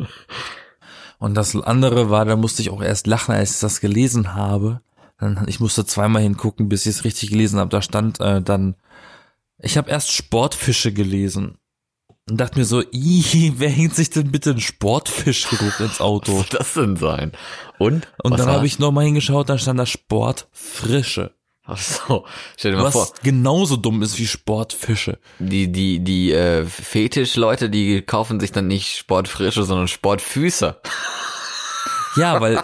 [1.20, 4.82] Und das andere war, da musste ich auch erst lachen, als ich das gelesen habe.
[5.22, 7.70] Dann, ich musste zweimal hingucken, bis ich es richtig gelesen habe.
[7.70, 8.76] Da stand äh, dann,
[9.60, 11.58] ich habe erst Sportfische gelesen
[12.30, 16.32] und dachte mir so, ih, wer hängt sich denn bitte einen Sportfischgeruch ins Was Auto?
[16.34, 17.32] soll das denn sein?
[17.78, 18.08] Und?
[18.24, 21.36] Und Was dann habe ich nochmal hingeschaut, da stand da Sportfrische.
[21.64, 22.26] Ach so,
[22.58, 25.20] stell dir mal Was vor, genauso dumm ist wie Sportfische.
[25.38, 30.82] die, die, die äh, Fetischleute, die kaufen sich dann nicht Sportfrische, sondern Sportfüße.
[32.16, 32.62] Ja, weil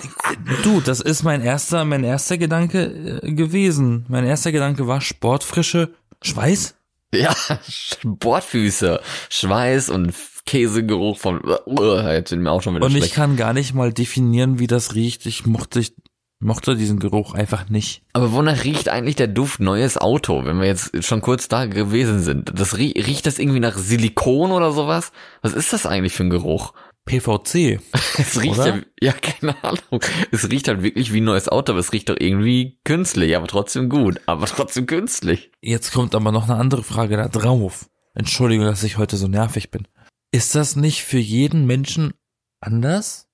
[0.64, 4.06] du, das ist mein erster, mein erster Gedanke äh, gewesen.
[4.10, 6.76] Mein erster Gedanke war Sportfrische Schweiß.
[7.14, 7.34] Ja,
[7.70, 9.00] Sportfüße.
[9.30, 10.14] Schweiß und
[10.46, 13.16] Käsegeruch von, uh, jetzt sind mir auch schon wieder Und ich schlecht.
[13.16, 15.26] kann gar nicht mal definieren, wie das riecht.
[15.26, 15.94] Ich mochte, ich
[16.40, 18.04] mochte diesen Geruch einfach nicht.
[18.14, 22.22] Aber wonach riecht eigentlich der Duft neues Auto, wenn wir jetzt schon kurz da gewesen
[22.22, 22.52] sind?
[22.60, 25.12] Das rie riecht das irgendwie nach Silikon oder sowas?
[25.42, 26.74] Was ist das eigentlich für ein Geruch?
[27.08, 27.80] PVC.
[28.20, 28.78] Es riecht Oder?
[28.78, 30.04] ja, ja, keine Ahnung.
[30.32, 33.48] Es riecht halt wirklich wie ein neues Auto, aber es riecht doch irgendwie künstlich, aber
[33.48, 35.52] trotzdem gut, aber trotzdem künstlich.
[35.62, 37.90] Jetzt kommt aber noch eine andere Frage da drauf.
[38.16, 39.88] Entschuldigung, dass ich heute so nervig bin.
[40.32, 42.14] Ist das nicht für jeden Menschen
[42.60, 43.28] anders?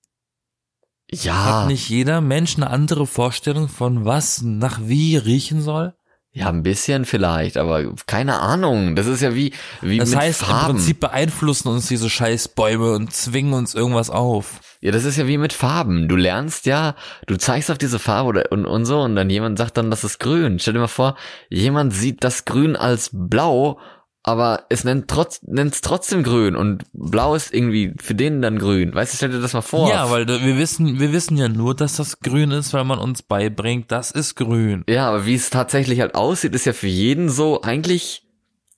[1.12, 5.95] Ja, Hat nicht jeder Mensch eine andere Vorstellung von was nach wie riechen soll?
[6.36, 8.96] Ja, ein bisschen vielleicht, aber keine Ahnung.
[8.96, 10.72] Das ist ja wie, wie Das mit heißt, Farben.
[10.72, 14.60] im Prinzip beeinflussen uns diese Scheißbäume und zwingen uns irgendwas auf.
[14.82, 16.08] Ja, das ist ja wie mit Farben.
[16.10, 16.96] Du lernst ja,
[17.28, 20.04] du zeigst auf diese Farbe oder, und, und so und dann jemand sagt dann, das
[20.04, 20.58] ist grün.
[20.58, 21.15] Stell dir mal vor,
[21.50, 23.80] jemand sieht das Grün als blau,
[24.23, 28.95] aber es nennt trotz, nennt's trotzdem grün und blau ist irgendwie für den dann grün.
[28.95, 29.89] Weißt du, stell dir das mal vor.
[29.89, 33.21] Ja, weil wir wissen, wir wissen ja nur, dass das grün ist, weil man uns
[33.21, 34.83] beibringt, das ist grün.
[34.88, 38.25] Ja, aber wie es tatsächlich halt aussieht, ist ja für jeden so eigentlich,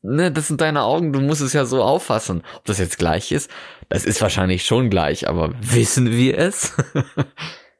[0.01, 2.41] ne, das sind deine Augen, du musst es ja so auffassen.
[2.57, 3.51] Ob das jetzt gleich ist,
[3.87, 6.73] das ist wahrscheinlich schon gleich, aber wissen wir es?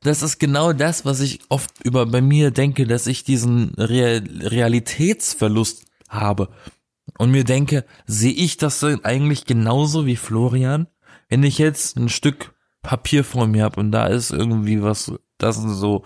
[0.03, 4.21] Das ist genau das, was ich oft über bei mir denke, dass ich diesen Real
[4.39, 6.49] Realitätsverlust habe.
[7.17, 10.87] Und mir denke, sehe ich das denn eigentlich genauso wie Florian?
[11.29, 15.51] Wenn ich jetzt ein Stück Papier vor mir habe und da ist irgendwie was, da
[15.51, 16.03] sind so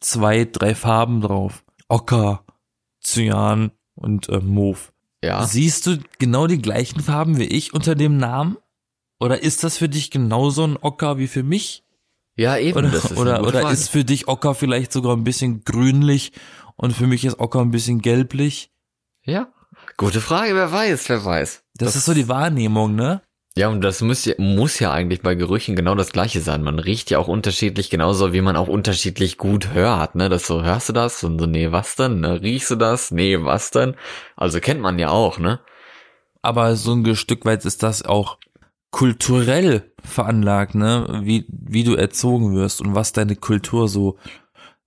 [0.00, 1.64] zwei, drei Farben drauf.
[1.88, 2.44] Ocker,
[3.02, 4.92] Cyan und äh, Mauve.
[5.22, 5.44] ja.
[5.44, 8.56] Siehst du genau die gleichen Farben wie ich unter dem Namen?
[9.20, 11.84] Oder ist das für dich genauso ein Ocker wie für mich?
[12.34, 12.78] Ja, eben.
[12.78, 16.32] Oder, das ist oder, oder ist für dich Ocker vielleicht sogar ein bisschen grünlich
[16.76, 18.72] und für mich ist Ocker ein bisschen gelblich?
[19.22, 19.52] Ja.
[19.96, 21.62] Gute Frage, wer weiß, wer weiß.
[21.74, 23.22] Das, ist so die Wahrnehmung, ne?
[23.54, 26.62] Ja, und das muss ja, muss ja eigentlich bei Gerüchen genau das gleiche sein.
[26.62, 30.28] Man riecht ja auch unterschiedlich, genauso wie man auch unterschiedlich gut hört, ne?
[30.28, 31.22] Das so, hörst du das?
[31.22, 32.20] Und so, nee, was denn?
[32.20, 32.40] Ne?
[32.40, 33.10] Riechst du das?
[33.10, 33.94] Nee, was denn?
[34.36, 35.60] Also kennt man ja auch, ne?
[36.42, 38.38] aber so ein Stück weit ist das auch
[38.90, 41.22] kulturell veranlagt, ne?
[41.22, 44.18] Wie, wie du erzogen wirst und was deine Kultur so,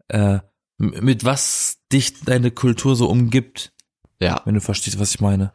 [0.09, 0.39] äh,
[0.77, 3.73] mit was dich deine Kultur so umgibt,
[4.19, 4.41] Ja.
[4.45, 5.51] wenn du verstehst, was ich meine.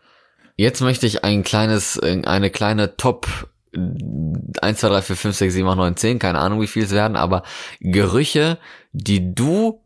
[0.57, 5.55] Jetzt möchte ich ein kleines, äh, eine kleine Top 1, 2, 3, 4, 5, 6,
[5.55, 7.45] 7, 8, 9, 10, keine Ahnung wie viel es werden, aber
[7.81, 8.59] Gerüche,
[8.93, 9.83] die du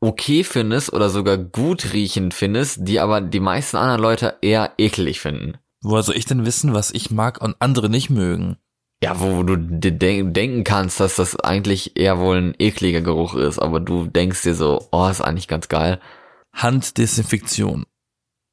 [0.00, 5.20] okay findest oder sogar gut riechend findest, die aber die meisten anderen Leute eher eklig
[5.20, 5.58] finden.
[5.82, 8.56] Woher soll ich denn wissen, was ich mag und andere nicht mögen?
[9.02, 13.34] Ja, wo du dir denk denken kannst, dass das eigentlich eher wohl ein ekliger Geruch
[13.34, 16.00] ist, aber du denkst dir so, oh, ist eigentlich ganz geil.
[16.54, 17.84] Handdesinfektion.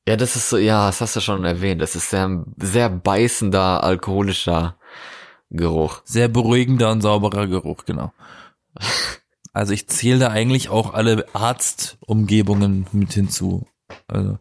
[0.08, 1.82] Ja, das ist so, ja, das hast du schon erwähnt.
[1.82, 4.78] Das ist sehr, sehr beißender, alkoholischer
[5.50, 6.02] Geruch.
[6.04, 8.12] Sehr beruhigender und sauberer Geruch, genau.
[9.56, 13.68] Also ich zähle da eigentlich auch alle Arztumgebungen mit hinzu.
[14.08, 14.40] Also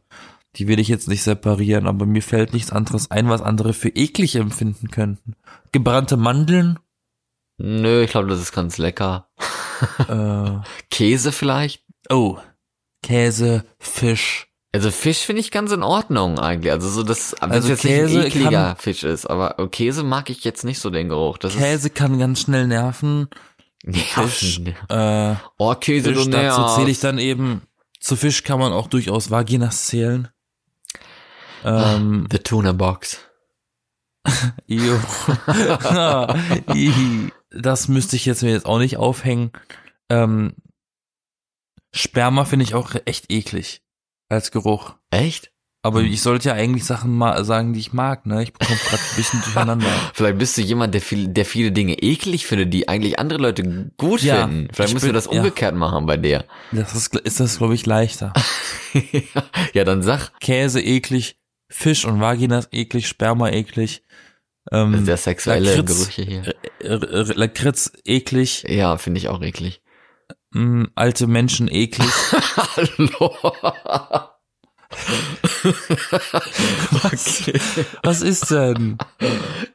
[0.57, 3.91] die will ich jetzt nicht separieren, aber mir fällt nichts anderes ein, was andere für
[3.91, 5.37] eklig empfinden könnten.
[5.71, 6.79] Gebrannte Mandeln,
[7.59, 9.29] Nö, ich glaube, das ist ganz lecker.
[10.09, 11.85] äh, Käse vielleicht?
[12.11, 12.39] oh,
[13.03, 14.52] Käse, Fisch.
[14.75, 16.73] Also Fisch finde ich ganz in Ordnung eigentlich.
[16.73, 19.69] Also so das, wenn Also es jetzt Käse nicht ein ekliger kann- Fisch ist, aber
[19.69, 21.37] Käse mag ich jetzt nicht so den Geruch.
[21.39, 23.29] Das Käse kann ganz schnell nerven.
[23.85, 24.89] ist Fisch, nerven.
[24.89, 26.77] äh, Oh, Käse, Fisch, du dazu nervst.
[26.77, 27.63] zähle ich dann eben,
[28.01, 30.29] zu Fisch kann man auch durchaus Vaginas zählen.
[31.65, 33.19] Ähm, The Tuna Box.
[34.67, 34.99] Jo.
[37.55, 39.53] Das müsste ich jetzt mir jetzt auch nicht aufhängen.
[40.09, 40.55] Ähm,
[41.95, 43.83] Sperma finde ich auch echt eklig
[44.33, 44.95] als Geruch.
[45.11, 45.51] Echt?
[45.85, 46.13] Aber Hm.
[46.13, 48.45] ich sollte ja eigentlich Sachen mal sagen, die ich mag, ne?
[48.45, 49.87] Ich bekomme gerade ein bisschen durcheinander.
[50.15, 53.91] Vielleicht bist du jemand, der, viel, der viele Dinge eklig findet, die eigentlich andere Leute
[53.97, 54.69] gut Ja, finden.
[54.73, 55.33] Vielleicht ich müssen wir das ja.
[55.33, 56.45] umgekehrt machen bei dir.
[56.71, 58.33] Das ist, ist das, glaube ich, leichter.
[59.73, 60.31] ja, dann sag.
[60.41, 61.37] Käse eklig,
[61.69, 64.03] Fisch und Vaginas eklig, Sperma eklig.
[64.71, 65.99] Ähm, Sehr sexuelle Lakritz.
[65.99, 66.55] Gerüche hier.
[67.35, 69.83] Lakritz eklig, Ja, finde ich auch eklig.
[70.53, 72.09] Mh, alte Menschen eklig.
[72.77, 73.35] Hallo.
[77.05, 77.61] okay.
[78.03, 78.99] Was ist denn?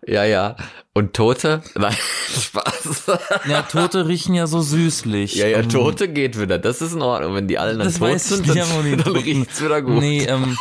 [0.06, 0.56] Ja, ja.
[0.94, 1.62] Und Tote?
[1.76, 1.96] Nein,
[2.40, 3.04] Spaß.
[3.48, 5.36] Ja, Tote riechen ja so süßlich.
[5.36, 6.58] Ja, ja, Ähm, Tote geht wieder.
[6.58, 7.36] Das ist in Ordnung.
[7.36, 9.06] Wenn die alle dann Das tot sind, dann, nicht.
[9.06, 10.00] dann riecht's wieder gut.
[10.00, 10.58] Nee, ähm,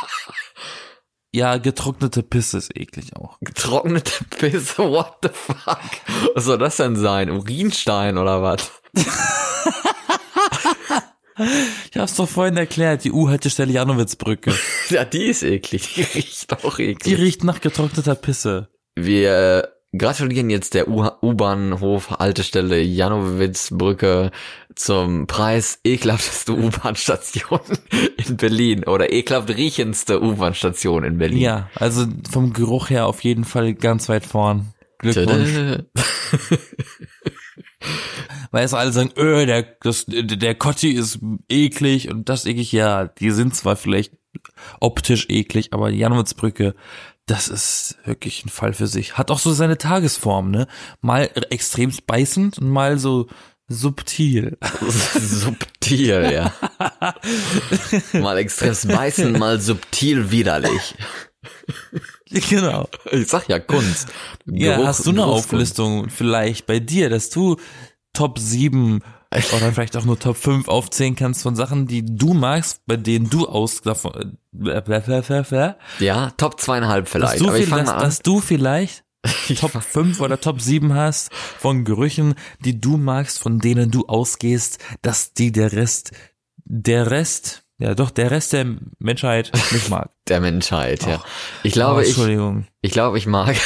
[1.32, 3.38] ja, getrocknete Pisse ist eklig auch.
[3.40, 5.80] Getrocknete Pisse, what the fuck?
[6.34, 7.30] Was soll das denn sein?
[7.30, 8.70] Urinstein oder was?
[11.92, 14.52] Ich hab's doch vorhin erklärt, die U-Haltestelle Janowitzbrücke.
[14.90, 15.94] Ja, die ist eklig.
[15.94, 17.18] Die riecht auch Die eklig.
[17.18, 18.68] riecht nach getrockneter Pisse.
[18.94, 24.30] Wir äh, gratulieren jetzt der U- U-Bahnhof Haltestelle Janowitzbrücke
[24.74, 27.60] zum Preis ekelhafteste U-Bahn-Station
[28.26, 31.38] in Berlin oder ekelhaft riechendste U-Bahn-Station in Berlin.
[31.40, 34.72] Ja, also vom Geruch her auf jeden Fall ganz weit vorn.
[34.98, 35.82] Glückwunsch.
[38.56, 42.72] Weil es alle sagen, öh, der, das, der Kotti ist eklig und das eklig.
[42.72, 44.14] Ja, die sind zwar vielleicht
[44.80, 46.74] optisch eklig, aber die Janowitzbrücke,
[47.26, 49.18] das ist wirklich ein Fall für sich.
[49.18, 50.68] Hat auch so seine Tagesform, ne?
[51.02, 53.26] Mal extremst beißend und mal so
[53.68, 54.56] subtil.
[55.20, 56.54] Subtil, ja.
[58.18, 60.94] mal extrem beißen, mal subtil widerlich.
[62.30, 62.88] genau.
[63.12, 64.08] Ich sag ja Kunst.
[64.46, 65.26] Ja, Geruch- hast du eine.
[65.26, 67.58] Auflistung vielleicht bei dir, dass du
[68.16, 69.02] Top 7
[69.32, 73.28] oder vielleicht auch nur Top 5 aufzählen kannst von Sachen, die du magst, bei denen
[73.28, 77.40] du aus davon, äh, Ja, Top zweieinhalb dass, vielleicht.
[77.40, 79.04] du Aber ich viel, dass, dass du vielleicht
[79.48, 83.90] Ich Top fang- 5 oder Top 7 hast von Gerüchen, die du magst, von denen
[83.90, 86.12] du ausgehst, dass die der Rest,
[86.64, 88.66] der Rest, ja doch, der Rest der
[88.98, 90.10] Menschheit nicht mag.
[90.28, 91.20] der Menschheit, ja.
[91.22, 91.26] Ach.
[91.62, 92.66] Ich glaube, oh, ich, Entschuldigung.
[92.80, 93.56] ich glaube, ich mag.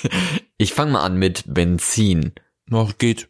[0.56, 2.32] ich fange mal an mit Benzin.
[2.66, 3.28] Noch geht.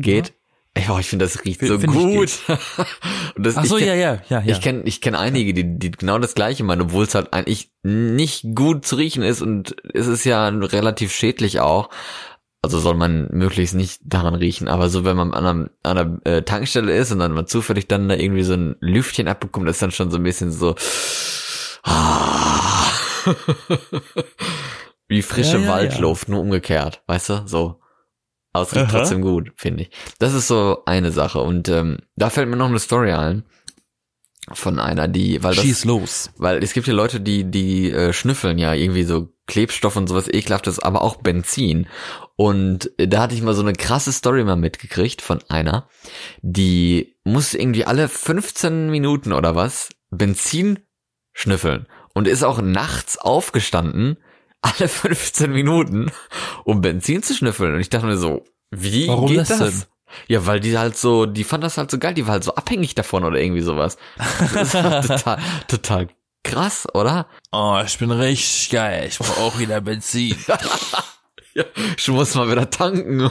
[0.00, 0.34] Geht?
[0.76, 2.30] Ja, ich finde, das riecht F- so find gut.
[3.36, 4.42] Das, Ach so, ich ja, ja, ja, ja.
[4.46, 7.70] Ich kenne ich kenn einige, die, die genau das gleiche meinen, obwohl es halt eigentlich
[7.82, 11.90] nicht gut zu riechen ist und es ist ja relativ schädlich auch.
[12.62, 16.26] Also soll man möglichst nicht daran riechen, aber so wenn man an einer, an einer
[16.26, 19.80] äh, Tankstelle ist und dann mal zufällig dann da irgendwie so ein Lüftchen abbekommt, ist
[19.80, 20.74] dann schon so ein bisschen so
[21.84, 22.84] ah.
[25.08, 27.80] wie frische Ja, ja, Waldluft, nur umgekehrt, weißt du, so.
[28.58, 28.98] Aber es riecht Aha.
[28.98, 29.90] trotzdem gut, finde ich.
[30.18, 33.44] Das ist so eine Sache und ähm, da fällt mir noch eine Story ein
[34.52, 36.30] von einer, die, weil das, Schieß los.
[36.38, 40.28] weil es gibt ja Leute, die, die äh, schnüffeln ja irgendwie so Klebstoff und sowas
[40.28, 41.86] ekelhaftes, aber auch Benzin.
[42.36, 45.88] Und äh, da hatte ich mal so eine krasse Story mal mitgekriegt von einer,
[46.40, 50.80] die musste irgendwie alle 15 Minuten oder was Benzin
[51.32, 51.86] schnüffeln.
[52.14, 54.16] und ist auch nachts aufgestanden,
[54.62, 56.10] alle 15 Minuten,
[56.64, 57.74] um Benzin zu schnüffeln.
[57.74, 59.58] Und ich dachte mir so, wie Warum geht das das?
[59.58, 59.82] denn?
[60.26, 62.54] Ja, weil die halt so, die fand das halt so geil, die war halt so
[62.54, 63.98] abhängig davon oder irgendwie sowas.
[64.54, 66.08] Das ist halt total, total
[66.44, 67.26] krass, oder?
[67.52, 69.06] Oh, ich bin richtig geil.
[69.08, 70.36] Ich brauche auch wieder Benzin.
[71.54, 71.64] Ja,
[71.96, 73.28] ich muss mal wieder tanken.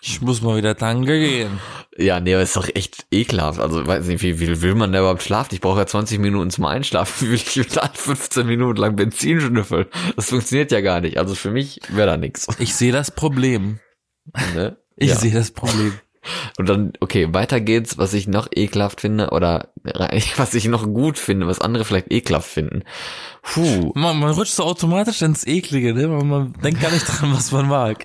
[0.00, 1.60] Ich muss mal wieder tanken gehen.
[1.96, 3.58] Ja, nee, aber ist doch echt ekelhaft.
[3.58, 5.54] Also, weiß nicht, wie, wie will man da überhaupt schlafen?
[5.54, 7.26] Ich brauche ja 20 Minuten zum Einschlafen.
[7.26, 9.86] Wie will ich da 15 Minuten lang Benzin schnüffeln?
[10.14, 11.18] Das funktioniert ja gar nicht.
[11.18, 12.46] Also für mich wäre da nichts.
[12.60, 13.80] Ich sehe das Problem.
[14.54, 14.76] Ne?
[14.96, 15.16] Ich ja.
[15.16, 15.98] sehe das Problem.
[16.58, 19.68] Und dann, okay, weiter geht's, was ich noch ekelhaft finde, oder
[20.36, 22.82] was ich noch gut finde, was andere vielleicht ekelhaft finden.
[23.42, 23.92] Puh.
[23.94, 26.08] Man, man rutscht so automatisch ins Eklige, ne?
[26.08, 28.04] Man, man denkt gar nicht dran, was man mag.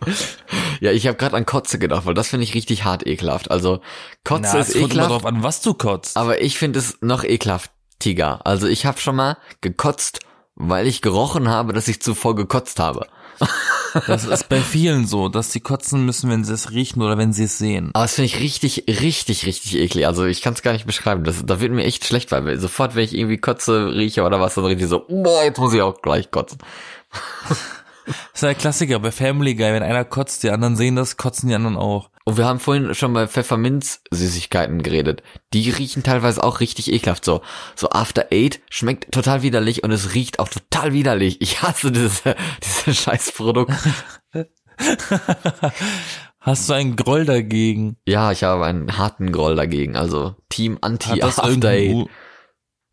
[0.80, 3.52] Ja, ich habe gerade an Kotze gedacht, weil das finde ich richtig hart ekelhaft.
[3.52, 3.80] Also
[4.24, 6.18] Kotze Na, ist es kommt immer ekelhaft, drauf an, was du kotzt.
[6.18, 8.46] aber ich finde es noch ekelhaftiger.
[8.46, 10.20] Also ich habe schon mal gekotzt,
[10.56, 13.08] weil ich gerochen habe, dass ich zuvor gekotzt habe.
[14.08, 17.34] Das ist bei vielen so, dass sie kotzen müssen, wenn sie es riechen oder wenn
[17.34, 17.92] sie es sehen.
[17.94, 20.08] Aber das finde ich richtig, richtig, richtig eklig.
[20.08, 21.24] Also ich kann es gar nicht beschreiben.
[21.24, 24.56] Das, da wird mir echt schlecht, weil sofort, wenn ich irgendwie Kotze rieche oder was,
[24.56, 26.60] dann richtig so, boah, jetzt muss ich auch gleich kotzen.
[28.06, 31.16] Das ist ja der Klassiker bei Family Guy, wenn einer kotzt, die anderen sehen das,
[31.16, 32.10] kotzen die anderen auch.
[32.26, 35.24] Und wir haben vorhin schon bei Pfefferminz-Süßigkeiten geredet.
[35.52, 37.26] Die riechen teilweise auch richtig ekelhaft.
[37.26, 37.42] So,
[37.76, 41.42] so After Eight schmeckt total widerlich und es riecht auch total widerlich.
[41.42, 43.74] Ich hasse diese, diese scheiß Produkt.
[46.40, 47.98] Hast du einen Groll dagegen?
[48.06, 49.98] Ja, ich habe einen harten Groll dagegen.
[49.98, 52.08] Also Team Anti Hat das, After Eight.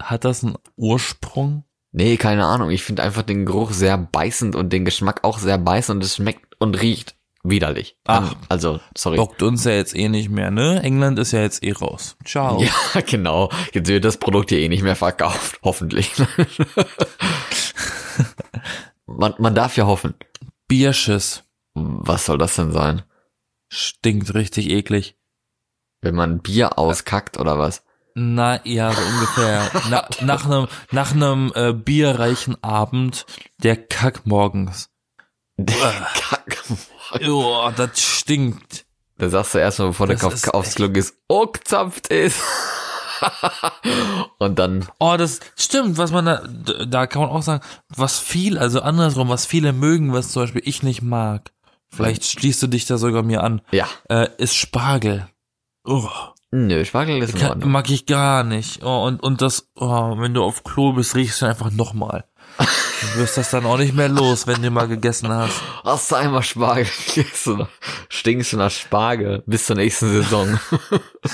[0.02, 1.64] Hat das einen Ursprung?
[1.92, 2.70] Nee, keine Ahnung.
[2.70, 6.16] Ich finde einfach den Geruch sehr beißend und den Geschmack auch sehr beißend und es
[6.16, 7.96] schmeckt und riecht widerlich.
[8.06, 8.34] Ach.
[8.48, 9.16] Also, sorry.
[9.16, 10.82] Bockt uns ja jetzt eh nicht mehr, ne?
[10.82, 12.16] England ist ja jetzt eh raus.
[12.24, 12.62] Ciao.
[12.62, 13.50] Ja, genau.
[13.72, 15.58] Jetzt wird das Produkt hier eh nicht mehr verkauft.
[15.62, 16.12] Hoffentlich.
[19.06, 20.14] man, man darf ja hoffen.
[20.68, 21.44] Bierschiss.
[21.74, 23.02] Was soll das denn sein?
[23.68, 25.16] Stinkt richtig eklig.
[26.02, 27.84] Wenn man Bier auskackt oder was?
[28.14, 29.70] Na, ja, so ungefähr.
[29.88, 33.24] Na, nach einem nach einem äh, bierreichen Abend,
[33.62, 34.90] der Kack morgens.
[37.28, 38.84] Oh, das stinkt.
[39.18, 42.40] Da sagst du erstmal, bevor der Das Kopf ist aufs Glück ist, oh, gezapft ist.
[44.38, 46.42] Und dann, Oh, das stimmt, was man da,
[46.86, 50.62] da kann man auch sagen, was viel, also andersrum, was viele mögen, was zum Beispiel
[50.64, 51.52] ich nicht mag.
[51.88, 53.86] Vielleicht schließt du dich da sogar mir an, ja.
[54.08, 55.28] äh, ist Spargel.
[55.84, 56.08] Oh,
[56.52, 57.70] Nö, Spargel ist in Ordnung.
[57.70, 58.82] mag ich gar nicht.
[58.82, 62.24] Oh, und, und das, oh, wenn du auf Klo bist, riechst du einfach nochmal.
[62.60, 65.54] Du wirst das dann auch nicht mehr los, wenn du mal gegessen hast.
[65.84, 67.66] Hast du einmal Spargel gegessen?
[68.08, 70.60] Stinkst du nach Spargel bis zur nächsten Saison.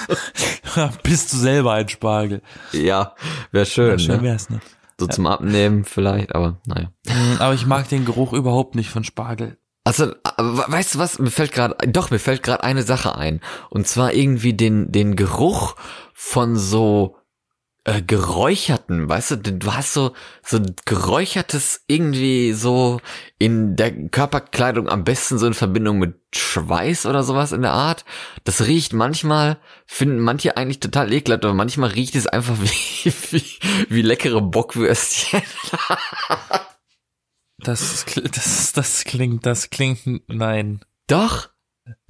[1.03, 2.43] Bist du selber ein Spargel.
[2.73, 3.15] ja,
[3.51, 3.99] wäre schön.
[3.99, 4.23] Schön ne?
[4.23, 4.61] wär's, ne?
[4.99, 6.91] So zum Abnehmen vielleicht, aber naja.
[7.07, 9.59] Mm, Aber ich mag den Geruch überhaupt nicht von Spargel.
[9.85, 11.19] Also, aber weißt du was?
[11.19, 13.41] Mir fällt gerade, doch, mir fällt gerade eine Sache ein.
[13.69, 15.77] Und zwar irgendwie den, den Geruch
[16.15, 17.17] von so
[17.87, 23.01] äh, geräucherten, weißt du, du hast so, so geräuchertes irgendwie so
[23.39, 28.05] in der Körperkleidung am besten so in Verbindung mit Schweiß oder sowas in der Art.
[28.43, 33.45] Das riecht manchmal, finden manche eigentlich total ekelhaft, aber manchmal riecht es einfach wie, wie,
[33.89, 35.43] wie leckere Bockwürstchen.
[37.59, 40.81] Das, das, das klingt, das klingt, nein.
[41.07, 41.51] Doch.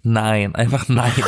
[0.09, 1.13] Nein, einfach nein.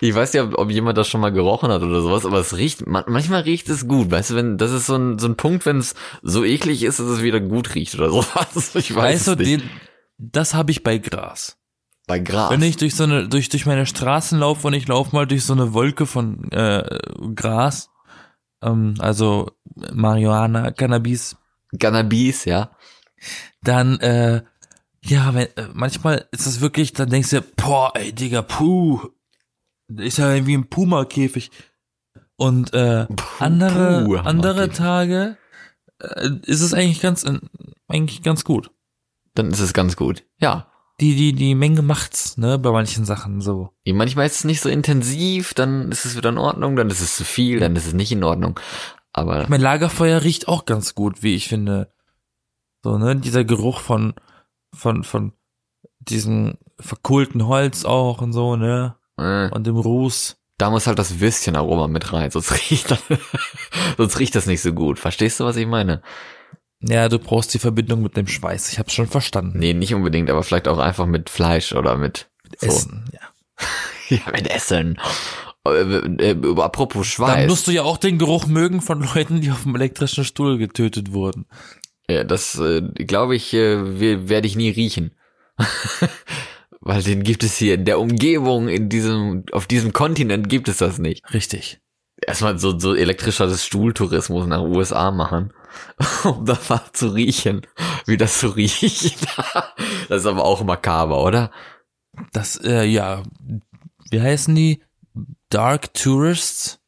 [0.00, 2.86] Ich weiß ja, ob jemand das schon mal gerochen hat oder sowas, aber es riecht,
[2.86, 5.66] man, manchmal riecht es gut, weißt du, wenn, das ist so ein, so ein Punkt,
[5.66, 8.74] wenn es so eklig ist, dass es wieder gut riecht oder sowas.
[8.76, 9.60] Ich weiß Weißt du, nicht.
[9.62, 9.70] den,
[10.16, 11.58] das habe ich bei Gras.
[12.06, 12.50] Bei Gras.
[12.50, 15.44] Wenn ich durch so eine, durch, durch meine Straßen laufe und ich laufe mal durch
[15.44, 16.98] so eine Wolke von äh,
[17.34, 17.90] Gras,
[18.62, 19.50] ähm, also
[19.92, 21.36] Marihuana, Cannabis,
[21.78, 22.70] Cannabis, ja.
[23.62, 24.44] dann, äh,
[25.04, 29.00] ja, wenn, äh, manchmal ist es wirklich, dann denkst du, boah, ey, Digga, puh,
[29.96, 31.50] ist ja irgendwie ein Puma-Käfig.
[32.36, 33.06] Und äh,
[33.38, 34.70] andere, puh, andere.
[34.70, 35.36] Tage
[35.98, 37.38] äh, ist es eigentlich ganz, äh,
[37.88, 38.70] eigentlich ganz gut.
[39.34, 40.24] Dann ist es ganz gut.
[40.38, 40.70] Ja.
[41.00, 43.70] Die, die, die Menge macht's, ne, bei manchen Sachen so.
[43.86, 47.16] Manchmal ist es nicht so intensiv, dann ist es wieder in Ordnung, dann ist es
[47.16, 48.58] zu viel, dann ist es nicht in Ordnung.
[49.12, 51.92] Aber Mein Lagerfeuer riecht auch ganz gut, wie ich finde.
[52.82, 54.14] So, ne, dieser Geruch von,
[54.74, 55.32] von, von
[55.98, 60.36] diesem verkohlten Holz auch und so, ne, äh, und dem Ruß.
[60.58, 63.02] da muss halt das Würstchenaroma mit rein, sonst riecht das,
[63.96, 64.98] sonst riecht das nicht so gut.
[64.98, 66.02] Verstehst du, was ich meine?
[66.80, 68.70] Ja, du brauchst die Verbindung mit dem Schweiß.
[68.72, 69.58] Ich hab's schon verstanden.
[69.58, 72.66] Nee, nicht unbedingt, aber vielleicht auch einfach mit Fleisch oder mit so.
[72.66, 73.20] Essen, ja.
[74.10, 74.98] Ja, mit Essen.
[75.66, 75.80] Äh,
[76.30, 77.34] äh, apropos Schweiß.
[77.34, 80.56] Dann musst du ja auch den Geruch mögen von Leuten, die auf dem elektrischen Stuhl
[80.56, 81.46] getötet wurden.
[82.10, 85.14] Ja, das äh, glaube ich, äh, werde ich nie riechen.
[86.80, 90.78] Weil den gibt es hier in der Umgebung, in diesem, auf diesem Kontinent gibt es
[90.78, 91.22] das nicht.
[91.34, 91.80] Richtig.
[92.24, 95.52] Erstmal so, so elektrischer Stuhltourismus nach USA machen,
[96.24, 97.66] um da mal zu riechen,
[98.06, 99.26] wie das so riecht.
[100.08, 101.50] das ist aber auch makaber, oder?
[102.32, 103.22] Das, äh, ja,
[104.10, 104.82] wie heißen die?
[105.50, 106.80] Dark Tourists?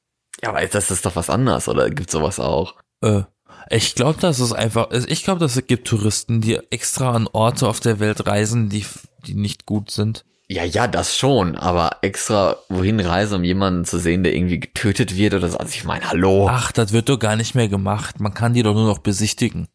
[0.43, 2.77] Ja, aber das ist doch was anderes, oder gibt sowas auch?
[3.03, 3.23] Äh,
[3.71, 7.69] ich glaube, das ist einfach, ich glaube, dass es gibt Touristen, die extra an Orte
[7.69, 8.85] auf der Welt reisen, die,
[9.27, 10.25] die nicht gut sind.
[10.49, 15.17] Ja, ja, das schon, aber extra wohin reisen, um jemanden zu sehen, der irgendwie getötet
[15.17, 15.59] wird oder so.
[15.59, 16.49] Also ich meine, hallo.
[16.51, 18.19] Ach, das wird doch gar nicht mehr gemacht.
[18.19, 19.69] Man kann die doch nur noch besichtigen.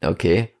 [0.00, 0.54] Okay.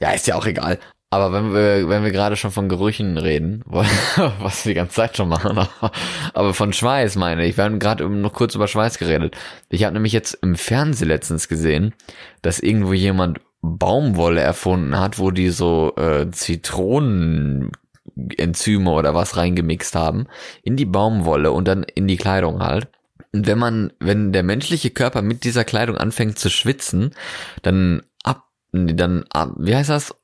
[0.00, 0.78] Ja, ist ja auch egal.
[1.10, 5.16] Aber wenn wir, wenn wir gerade schon von Gerüchen reden, was wir die ganze Zeit
[5.16, 5.60] schon machen,
[6.34, 9.36] aber von Schweiß meine ich, wir haben gerade noch kurz über Schweiß geredet.
[9.68, 11.94] Ich habe nämlich jetzt im Fernsehen letztens gesehen,
[12.42, 20.26] dass irgendwo jemand Baumwolle erfunden hat, wo die so äh, Zitronenenzyme oder was reingemixt haben
[20.62, 22.88] in die Baumwolle und dann in die Kleidung halt.
[23.32, 27.14] Und wenn man, wenn der menschliche Körper mit dieser Kleidung anfängt zu schwitzen,
[27.62, 30.14] dann ab, dann ab, wie heißt das?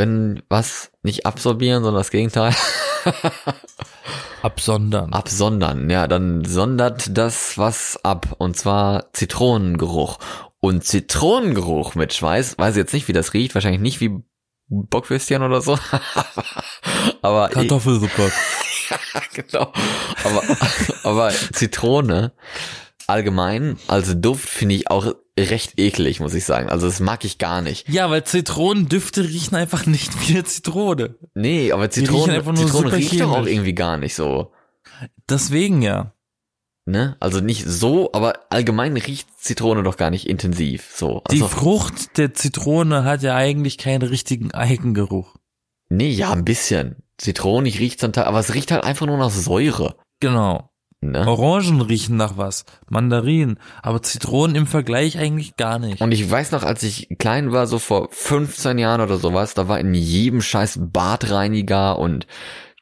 [0.00, 2.54] Wenn was nicht absorbieren, sondern das Gegenteil.
[4.42, 5.12] Absondern.
[5.12, 8.34] Absondern, ja, dann sondert das was ab.
[8.38, 10.18] Und zwar Zitronengeruch.
[10.58, 14.22] Und Zitronengeruch mit Schweiß, weiß ich jetzt nicht, wie das riecht, wahrscheinlich nicht wie
[14.68, 15.78] Bockwürstchen oder so.
[17.22, 18.32] aber Kartoffelsuppe.
[19.34, 19.70] genau.
[20.24, 20.42] Aber,
[21.02, 22.32] aber Zitrone
[23.06, 26.68] allgemein als Duft finde ich auch recht eklig, muss ich sagen.
[26.68, 27.88] Also das mag ich gar nicht.
[27.88, 31.14] Ja, weil Zitronendüfte riechen einfach nicht wie eine Zitrone.
[31.34, 34.52] Nee, aber Zitrone, Zitrone riecht doch auch irgendwie gar nicht so.
[35.28, 36.12] Deswegen ja.
[36.86, 37.16] Ne?
[37.20, 40.90] Also nicht so, aber allgemein riecht Zitrone doch gar nicht intensiv.
[40.94, 41.22] So.
[41.24, 45.36] Also, Die Frucht der Zitrone hat ja eigentlich keinen richtigen Eigengeruch.
[45.88, 46.96] Nee, ja, ein bisschen.
[47.18, 49.96] Zitronig riecht zum Teil, aber es riecht halt einfach nur nach Säure.
[50.20, 50.69] Genau.
[51.02, 51.26] Ne?
[51.26, 56.02] Orangen riechen nach was, Mandarinen, aber Zitronen im Vergleich eigentlich gar nicht.
[56.02, 59.66] Und ich weiß noch, als ich klein war, so vor 15 Jahren oder sowas, da
[59.66, 62.26] war in jedem scheiß Badreiniger und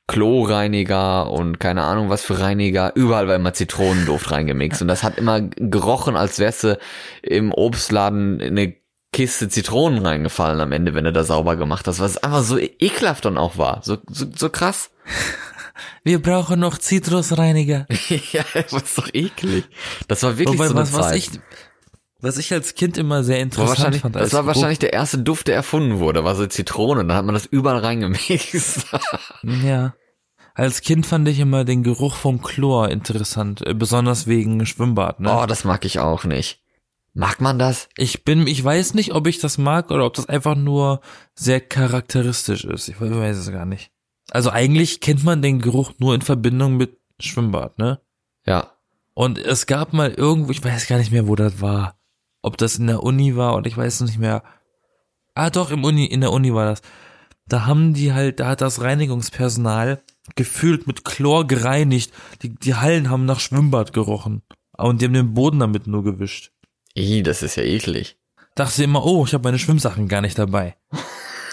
[0.08, 5.18] Kloreiniger und keine Ahnung was für Reiniger, überall war immer Zitronenduft reingemixt und das hat
[5.18, 6.78] immer gerochen, als wärst du
[7.22, 8.74] im Obstladen in eine
[9.12, 13.24] Kiste Zitronen reingefallen am Ende, wenn du da sauber gemacht hast, was einfach so ekelhaft
[13.24, 14.90] dann auch war, so, so, so krass.
[16.04, 17.86] Wir brauchen noch Zitrusreiniger.
[18.32, 19.64] ja, das war doch eklig.
[20.06, 21.02] Das war wirklich Wobei, so eine was, Zeit.
[21.04, 21.30] was ich,
[22.20, 24.16] was ich als Kind immer sehr interessant fand.
[24.16, 27.04] das war wahrscheinlich der erste Duft, der erfunden wurde, war so Zitrone.
[27.04, 28.86] Dann hat man das überall reingemixt.
[29.42, 29.94] Ja.
[30.54, 35.32] Als Kind fand ich immer den Geruch vom Chlor interessant, äh, besonders wegen Schwimmbad, ne?
[35.32, 36.60] oh, das mag ich auch nicht.
[37.14, 37.88] Mag man das?
[37.96, 41.00] Ich bin, ich weiß nicht, ob ich das mag oder ob das einfach nur
[41.34, 42.88] sehr charakteristisch ist.
[42.88, 43.92] Ich weiß es gar nicht.
[44.30, 48.00] Also eigentlich kennt man den Geruch nur in Verbindung mit Schwimmbad, ne?
[48.44, 48.72] Ja.
[49.14, 51.98] Und es gab mal irgendwo, ich weiß gar nicht mehr, wo das war.
[52.42, 54.42] Ob das in der Uni war oder ich weiß nicht mehr.
[55.34, 56.82] Ah, doch, im Uni, in der Uni war das.
[57.46, 60.02] Da haben die halt, da hat das Reinigungspersonal
[60.36, 62.12] gefühlt mit Chlor gereinigt.
[62.42, 64.42] Die, die Hallen haben nach Schwimmbad gerochen.
[64.76, 66.52] Und die haben den Boden damit nur gewischt.
[66.94, 68.18] Ih, das ist ja eklig.
[68.54, 70.76] Dachte immer, oh, ich habe meine Schwimmsachen gar nicht dabei.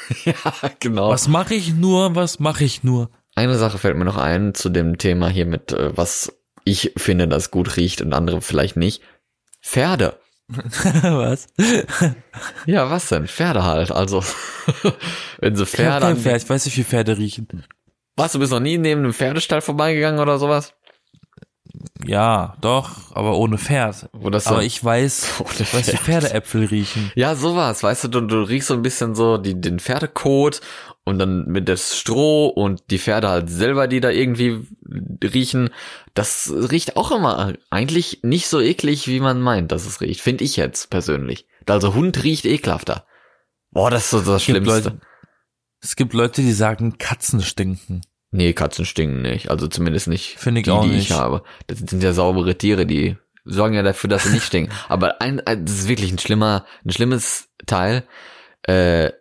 [0.25, 0.35] ja,
[0.79, 1.09] genau.
[1.09, 3.09] Was mache ich nur, was mache ich nur?
[3.35, 6.31] Eine Sache fällt mir noch ein zu dem Thema hier mit, äh, was
[6.63, 9.01] ich finde, das gut riecht und andere vielleicht nicht.
[9.61, 10.17] Pferde.
[11.01, 11.47] was?
[12.65, 13.27] Ja, was denn?
[13.27, 13.91] Pferde halt.
[13.91, 14.23] Also,
[15.39, 16.05] wenn Ich hab Pferde.
[16.07, 17.47] an- Pferd, ich weiß nicht, wie Pferde riechen.
[18.15, 20.73] Was, du bist noch nie neben einem Pferdestall vorbeigegangen oder sowas?
[22.05, 24.09] Ja, doch, aber ohne Pferd.
[24.31, 26.23] Das so, Aber ich weiß, Ohne ich weiß, wie Pferd.
[26.23, 27.11] Pferdeäpfel riechen.
[27.15, 30.61] Ja, sowas, weißt du, du, du riechst so ein bisschen so die, den Pferdekot
[31.03, 34.67] und dann mit das Stroh und die Pferde halt selber, die da irgendwie
[35.23, 35.69] riechen.
[36.13, 40.21] Das riecht auch immer eigentlich nicht so eklig, wie man meint, dass es riecht.
[40.21, 41.47] Finde ich jetzt persönlich.
[41.67, 43.05] Also Hund riecht ekelhafter.
[43.71, 44.73] Boah, das ist so das Es Schlimmste.
[44.73, 45.01] Leute,
[45.81, 48.01] es gibt Leute, die sagen, Katzen stinken.
[48.35, 49.49] Nee, Katzen stinken nicht.
[49.49, 51.09] Also zumindest nicht Finde ich die, auch die nicht.
[51.09, 51.41] ich habe.
[51.67, 53.15] Das sind ja saubere Tiere, die
[53.45, 54.73] sorgen ja dafür, dass sie nicht stinken.
[54.89, 58.03] Aber ein, ein, das ist wirklich ein schlimmer, ein schlimmes Teil.
[58.63, 59.11] Äh,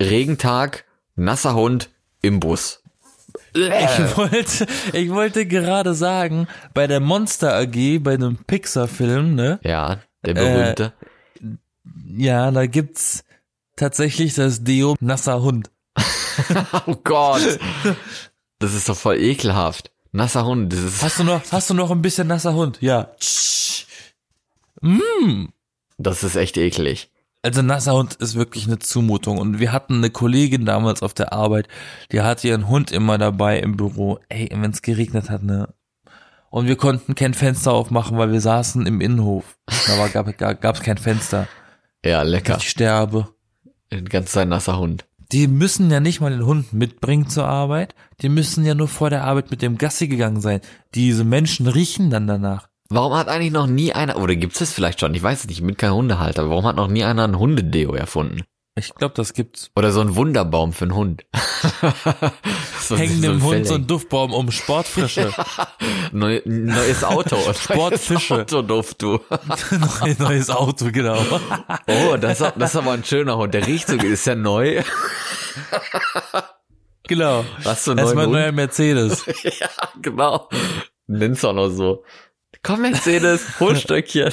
[0.00, 0.84] Regentag,
[1.16, 1.90] nasser Hund
[2.22, 2.82] im Bus.
[3.52, 9.58] Ich wollte, ich wollte gerade sagen, bei der Monster AG, bei einem Pixar-Film, ne?
[9.62, 10.92] Ja, der Äh, berühmte.
[12.16, 13.24] Ja, da gibt's
[13.76, 15.70] tatsächlich das Deo nasser Hund.
[16.86, 17.58] oh Gott.
[18.58, 19.90] Das ist doch voll ekelhaft.
[20.12, 22.78] Nasser Hund, das ist, Hast du noch, hast du noch ein bisschen nasser Hund?
[22.80, 23.10] Ja.
[24.80, 25.48] Mm.
[25.98, 27.10] das ist echt eklig.
[27.42, 29.38] Also nasser Hund ist wirklich eine Zumutung.
[29.38, 31.68] Und wir hatten eine Kollegin damals auf der Arbeit,
[32.12, 34.18] die hatte ihren Hund immer dabei im Büro.
[34.28, 35.72] Ey, wenn es geregnet hat, ne?
[36.50, 39.56] Und wir konnten kein Fenster aufmachen, weil wir saßen im Innenhof.
[39.86, 41.46] Da war, gab, gab's kein Fenster.
[42.04, 42.56] Ja, lecker.
[42.58, 43.28] Ich sterbe.
[43.90, 45.05] Ein ganz sein nasser Hund.
[45.32, 47.94] Die müssen ja nicht mal den Hund mitbringen zur Arbeit.
[48.22, 50.60] Die müssen ja nur vor der Arbeit mit dem Gassi gegangen sein.
[50.94, 52.68] Diese Menschen riechen dann danach.
[52.88, 55.58] Warum hat eigentlich noch nie einer, oder gibt's es vielleicht schon, ich weiß es nicht,
[55.58, 58.42] ich bin kein Hundehalter, warum hat noch nie einer ein Hundedeo erfunden?
[58.78, 59.70] Ich glaube, das gibt's.
[59.74, 61.24] Oder so ein Wunderbaum für einen Hund.
[62.80, 63.86] so, Hängen so dem ein Hund so ein.
[63.86, 65.32] Duftbaum um Sportfrische.
[66.12, 67.38] Neu, neues Auto.
[67.54, 68.34] Sportfische.
[68.42, 69.18] Autoduft, du.
[70.02, 71.18] Neues- Neues Auto, genau.
[71.86, 73.54] Oh, das, ist- das ist aber ein schöner Hund.
[73.54, 74.82] Der riecht so, ist ja neu.
[77.04, 77.44] genau.
[77.64, 78.52] Hast du einen Erstmal neuer?
[78.52, 79.24] Mercedes.
[79.58, 79.68] Ja,
[80.02, 80.50] genau.
[81.06, 82.04] Nenn's auch noch so.
[82.62, 84.32] Komm, Mercedes, Holstöckchen.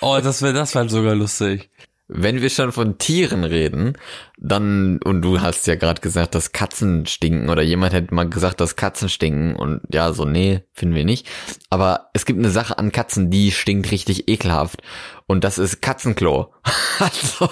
[0.00, 1.70] Oh, das wäre das wär sogar lustig.
[2.08, 3.94] Wenn wir schon von Tieren reden,
[4.38, 8.60] dann, und du hast ja gerade gesagt, dass Katzen stinken, oder jemand hätte mal gesagt,
[8.60, 11.26] dass Katzen stinken, und ja, so, nee, finden wir nicht.
[11.70, 14.82] Aber es gibt eine Sache an Katzen, die stinkt richtig ekelhaft,
[15.28, 16.52] und das ist Katzenklo.
[17.00, 17.50] also,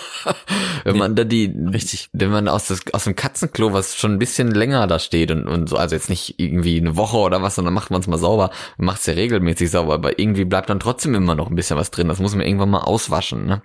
[0.84, 2.08] wenn man da die, Richtig.
[2.12, 5.48] wenn man aus, das, aus dem Katzenklo, was schon ein bisschen länger da steht und,
[5.48, 8.18] und so, also jetzt nicht irgendwie eine Woche oder was, sondern macht man es mal
[8.18, 11.76] sauber, macht es ja regelmäßig sauber, aber irgendwie bleibt dann trotzdem immer noch ein bisschen
[11.76, 12.06] was drin.
[12.06, 13.62] Das muss man irgendwann mal auswaschen, ne?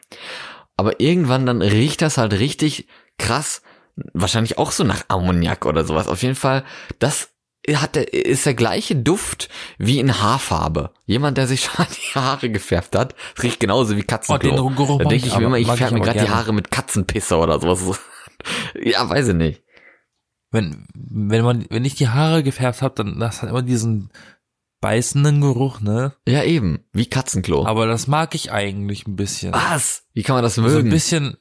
[0.79, 3.61] Aber irgendwann dann riecht das halt richtig krass,
[4.13, 6.07] wahrscheinlich auch so nach Ammoniak oder sowas.
[6.07, 6.63] Auf jeden Fall,
[6.99, 7.31] das
[7.69, 10.91] hat der, ist der gleiche Duft wie in Haarfarbe.
[11.05, 13.13] Jemand, der sich schon die Haare gefärbt hat,
[13.43, 14.51] riecht genauso wie Katzenklo.
[14.53, 16.29] Oh, den Geruch da denke ich mir immer, ich färbe mir gerade die.
[16.29, 17.99] Haare mit Katzenpisse oder sowas.
[18.81, 19.61] ja, weiß ich nicht.
[20.49, 24.11] Wenn, wenn man, wenn ich die Haare gefärbt habe, dann das hat immer diesen
[24.81, 26.13] beißenden Geruch, ne?
[26.27, 26.85] Ja, eben.
[26.93, 27.65] Wie Katzenklo.
[27.65, 29.53] Aber das mag ich eigentlich ein bisschen.
[29.53, 30.03] Was?
[30.13, 30.89] Wie kann man das so ein mögen?
[30.89, 31.37] bisschen,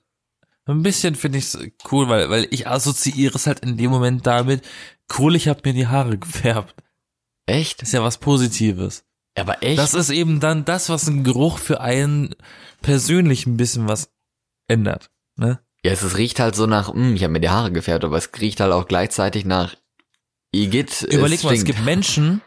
[0.66, 1.58] ein bisschen finde ich es
[1.90, 4.62] cool, weil, weil ich assoziiere es halt in dem Moment damit,
[5.18, 6.74] cool, ich habe mir die Haare gefärbt.
[7.46, 7.80] echt?
[7.82, 9.04] Das ist ja was Positives.
[9.36, 9.78] Aber echt?
[9.78, 12.34] Das ist eben dann das, was ein Geruch für einen
[12.82, 14.10] persönlich ein bisschen was
[14.66, 15.10] ändert.
[15.36, 15.60] Ne?
[15.84, 18.16] ja, es, es riecht halt so nach, hm, ich habe mir die Haare gefärbt, aber
[18.16, 19.76] es riecht halt auch gleichzeitig nach
[20.52, 21.02] Igitt.
[21.02, 22.42] Überleg mal, es gibt Menschen,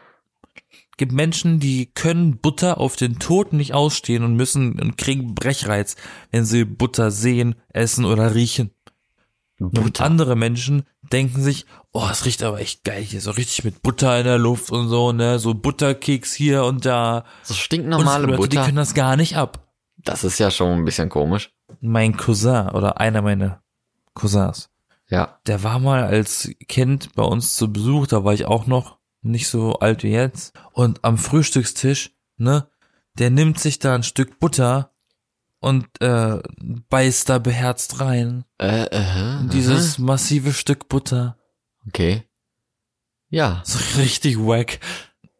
[0.96, 5.96] gibt Menschen, die können Butter auf den Tod nicht ausstehen und müssen und kriegen Brechreiz,
[6.30, 8.70] wenn sie Butter sehen, essen oder riechen.
[9.58, 10.04] Und Butter.
[10.04, 14.18] andere Menschen denken sich, oh, es riecht aber echt geil hier, so richtig mit Butter
[14.18, 17.24] in der Luft und so, ne, so Butterkeks hier und da.
[17.44, 18.64] So Und stinknormale Leute, die Butter.
[18.64, 19.68] können das gar nicht ab.
[19.98, 21.52] Das ist ja schon ein bisschen komisch.
[21.80, 23.62] Mein Cousin oder einer meiner
[24.14, 24.68] Cousins,
[25.08, 25.38] Ja.
[25.46, 29.48] der war mal als Kind bei uns zu Besuch, da war ich auch noch nicht
[29.48, 30.54] so alt wie jetzt.
[30.72, 32.68] Und am Frühstückstisch, ne,
[33.18, 34.90] der nimmt sich da ein Stück Butter
[35.60, 36.40] und äh,
[36.88, 38.44] beißt da beherzt rein.
[38.58, 41.36] Äh, Und dieses massive Stück Butter.
[41.86, 42.24] Okay.
[43.28, 43.62] Ja.
[43.64, 44.80] So richtig wack.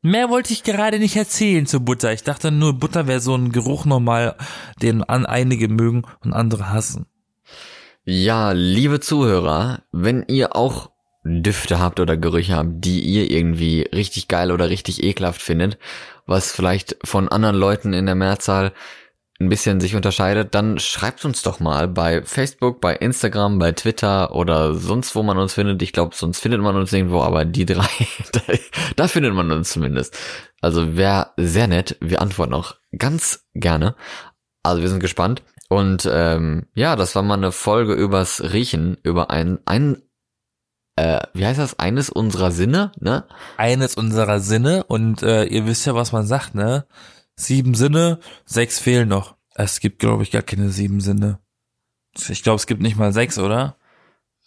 [0.00, 2.12] Mehr wollte ich gerade nicht erzählen zu Butter.
[2.12, 4.36] Ich dachte nur, Butter wäre so ein Geruch normal,
[4.80, 7.06] den an einige mögen und andere hassen.
[8.04, 10.91] Ja, liebe Zuhörer, wenn ihr auch
[11.24, 15.78] Düfte habt oder Gerüche habt, die ihr irgendwie richtig geil oder richtig ekelhaft findet,
[16.26, 18.72] was vielleicht von anderen Leuten in der Mehrzahl
[19.42, 24.34] ein bisschen sich unterscheidet, dann schreibt uns doch mal bei Facebook, bei Instagram, bei Twitter
[24.34, 25.82] oder sonst wo man uns findet.
[25.82, 27.88] Ich glaube, sonst findet man uns irgendwo, aber die drei,
[28.32, 28.40] da,
[28.96, 30.16] da findet man uns zumindest.
[30.60, 31.96] Also wäre sehr nett.
[32.00, 33.96] Wir antworten auch ganz gerne.
[34.62, 35.42] Also wir sind gespannt.
[35.68, 40.02] Und ähm, ja, das war mal eine Folge übers Riechen, über ein, ein
[40.96, 43.24] äh, wie heißt das, eines unserer Sinne, ne?
[43.56, 46.86] Eines unserer Sinne und äh, ihr wisst ja, was man sagt, ne?
[47.34, 49.36] Sieben Sinne, sechs fehlen noch.
[49.54, 51.38] Es gibt, glaube ich, gar keine sieben Sinne.
[52.28, 53.76] Ich glaube, es gibt nicht mal sechs, oder?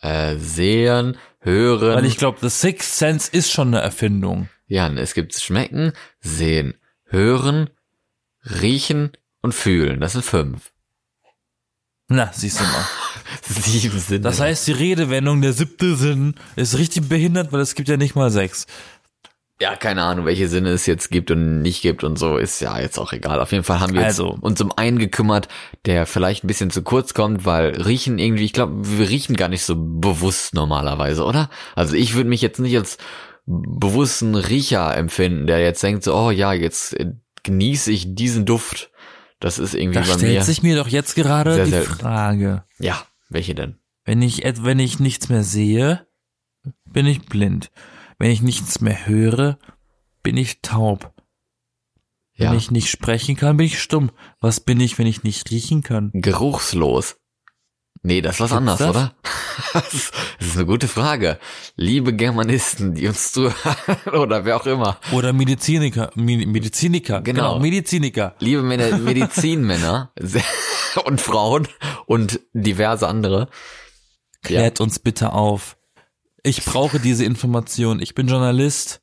[0.01, 1.95] Äh, sehen, hören.
[1.95, 4.49] Weil ich glaube, The Sixth Sense ist schon eine Erfindung.
[4.67, 6.75] ja, es gibt schmecken, sehen,
[7.05, 7.69] hören,
[8.43, 9.99] riechen und fühlen.
[9.99, 10.71] Das sind fünf.
[12.07, 12.85] Na, siehst du mal.
[13.41, 14.21] Sieben Sinne.
[14.21, 18.15] Das heißt, die Redewendung der siebte Sinn ist richtig behindert, weil es gibt ja nicht
[18.15, 18.67] mal sechs.
[19.59, 22.77] ja, keine Ahnung, welche Sinne es jetzt gibt und nicht gibt und so, ist ja
[22.79, 23.39] jetzt auch egal.
[23.39, 24.37] Auf jeden Fall haben wir jetzt Also.
[24.41, 25.47] uns um einen gekümmert,
[25.85, 29.47] der vielleicht ein bisschen zu kurz kommt, weil riechen irgendwie, ich glaube, wir riechen gar
[29.49, 31.49] nicht so bewusst normalerweise, oder?
[31.75, 32.97] Also ich würde mich jetzt nicht als
[33.47, 36.95] bewussten Riecher empfinden, der jetzt denkt so, oh ja, jetzt
[37.43, 38.91] genieße ich diesen Duft.
[39.45, 40.43] Das ist irgendwie Da bei stellt mir.
[40.43, 41.93] sich mir doch jetzt gerade die selten.
[41.93, 42.63] Frage.
[42.79, 43.77] ja, welche denn?
[44.03, 46.07] Wenn ich, wenn ich nichts mehr sehe,
[46.85, 47.69] bin ich blind.
[48.17, 49.59] Wenn ich nichts mehr höre,
[50.23, 51.13] bin ich taub.
[52.37, 52.53] Wenn Ja.
[52.55, 54.09] ich nicht sprechen kann, bin ich stumm.
[54.41, 56.09] Was bin ich, wenn ich nicht riechen kann?
[56.13, 57.17] Geruchslos.
[58.05, 58.89] Nee, das ist was Gibt's anderes, das?
[58.89, 59.15] oder?
[59.73, 61.39] Das ist eine gute Frage.
[61.75, 63.55] Liebe Germanisten, die uns zuhören,
[64.13, 64.99] oder wer auch immer.
[65.11, 67.53] Oder Mediziniker, Mediziniker, Genau.
[67.55, 68.35] genau, Mediziniker.
[68.39, 70.11] Liebe Männer, Medizinmänner
[71.05, 71.67] und Frauen
[72.05, 73.39] und diverse andere.
[73.39, 73.47] Ja.
[74.43, 75.75] Klärt uns bitte auf.
[76.43, 77.99] Ich brauche diese Information.
[77.99, 79.01] Ich bin Journalist.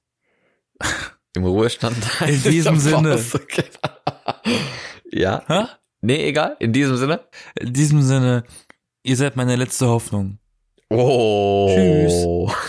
[1.35, 1.97] Im Ruhestand.
[2.25, 3.21] In diesem Sinne.
[5.11, 5.43] Ja.
[5.49, 5.65] Hä?
[6.05, 6.57] Nee, egal.
[6.59, 7.21] In diesem Sinne.
[7.59, 8.43] In diesem Sinne,
[9.03, 10.39] ihr seid meine letzte Hoffnung.
[10.91, 12.51] Oh.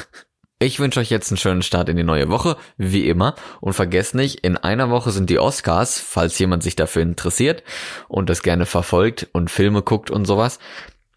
[0.60, 3.36] Ich wünsche euch jetzt einen schönen Start in die neue Woche, wie immer.
[3.60, 7.64] Und vergesst nicht, in einer Woche sind die Oscars, falls jemand sich dafür interessiert
[8.08, 10.60] und das gerne verfolgt und Filme guckt und sowas.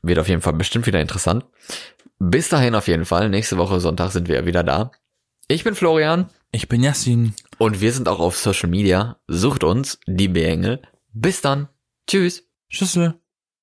[0.03, 1.45] Wird auf jeden Fall bestimmt wieder interessant.
[2.19, 3.29] Bis dahin auf jeden Fall.
[3.29, 4.91] Nächste Woche Sonntag sind wir wieder da.
[5.47, 7.33] Ich bin Florian Ich bin Yassin.
[7.59, 9.21] und wir sind auch auf Social Media.
[9.29, 10.83] Sucht uns, die Bengel.
[11.13, 11.69] Bis dann.
[12.09, 12.49] Tschüss.
[12.67, 13.15] Schüssel.